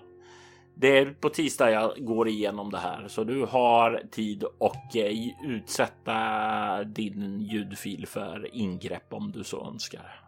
[0.81, 5.13] det är på tisdag jag går igenom det här så du har tid och eh,
[5.45, 10.21] utsätta din ljudfil för ingrepp om du så önskar.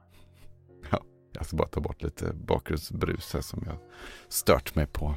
[0.90, 1.00] Ja,
[1.32, 3.76] jag ska bara ta bort lite bakgrundsbrus här som jag
[4.28, 5.14] stört mig på.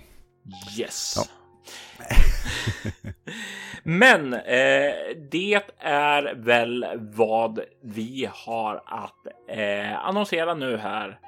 [0.80, 1.16] Yes.
[1.18, 1.24] Ja.
[3.84, 4.94] Men eh,
[5.32, 11.20] det är väl vad vi har att eh, annonsera nu här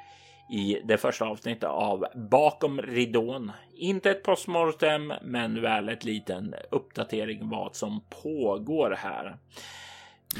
[0.49, 3.51] i det första avsnittet av Bakom ridån.
[3.77, 9.37] Inte ett postmortem, men väl ett liten uppdatering vad som pågår här.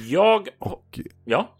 [0.10, 0.50] Jag...
[0.60, 1.56] Och, ja?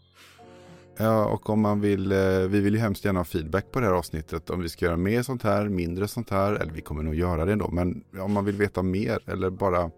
[0.98, 2.18] Ja, och om man vill, eh,
[2.48, 4.50] vi vill ju hemskt gärna ha feedback på det här avsnittet.
[4.50, 7.44] Om vi ska göra mer sånt här, mindre sånt här, eller vi kommer nog göra
[7.44, 7.68] det ändå.
[7.68, 9.90] Men om man vill veta mer eller bara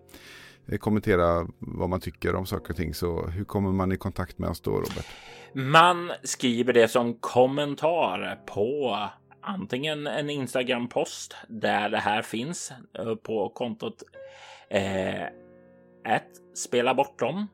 [0.68, 2.94] eh, kommentera vad man tycker om saker och ting.
[2.94, 5.06] Så hur kommer man i kontakt med oss då, Robert?
[5.52, 8.98] Man skriver det som kommentar på
[9.40, 14.02] antingen en Instagram post där det här finns eh, på kontot
[14.70, 15.22] eh,
[16.04, 17.46] ett spela bortom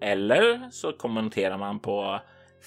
[0.00, 2.20] eller så kommenterar man på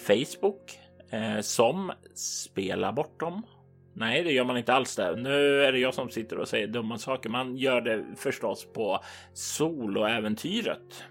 [0.07, 3.45] Facebook eh, som spela bortom.
[3.93, 5.15] Nej, det gör man inte alls där.
[5.15, 7.29] Nu är det jag som sitter och säger dumma saker.
[7.29, 8.99] Man gör det förstås på
[9.33, 11.03] soloäventyret.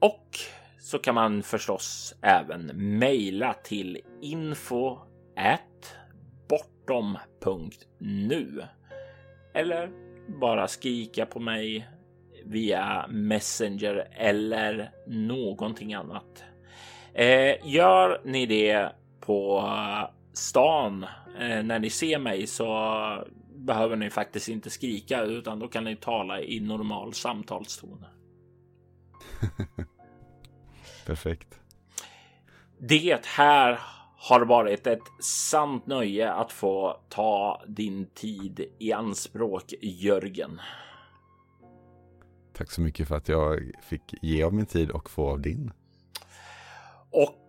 [0.00, 0.38] Och
[0.80, 2.66] så kan man förstås även
[2.98, 4.98] mejla till info
[6.86, 8.62] bortom.nu
[9.54, 9.90] eller
[10.40, 11.88] bara skrika på mig
[12.44, 16.44] via Messenger eller någonting annat.
[17.14, 19.70] Eh, gör ni det på
[20.32, 21.06] stan
[21.38, 23.24] eh, när ni ser mig så
[23.54, 28.04] behöver ni faktiskt inte skrika utan då kan ni tala i normal samtalston.
[31.06, 31.60] Perfekt.
[32.78, 33.80] Det här
[34.16, 40.60] har varit ett sant nöje att få ta din tid i anspråk, Jörgen.
[42.52, 45.72] Tack så mycket för att jag fick ge av min tid och få av din.
[47.10, 47.44] Och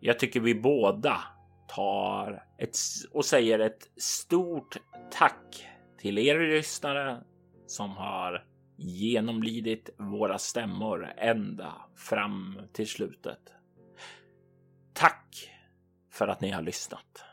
[0.00, 1.20] jag tycker vi båda
[1.68, 2.76] tar ett
[3.12, 4.76] och säger ett stort
[5.10, 5.66] tack
[5.98, 7.22] till er lyssnare
[7.66, 8.44] som har
[8.76, 13.38] genomlidit våra stämmor ända fram till slutet.
[14.92, 15.53] Tack
[16.14, 17.24] för att ni har lyssnat.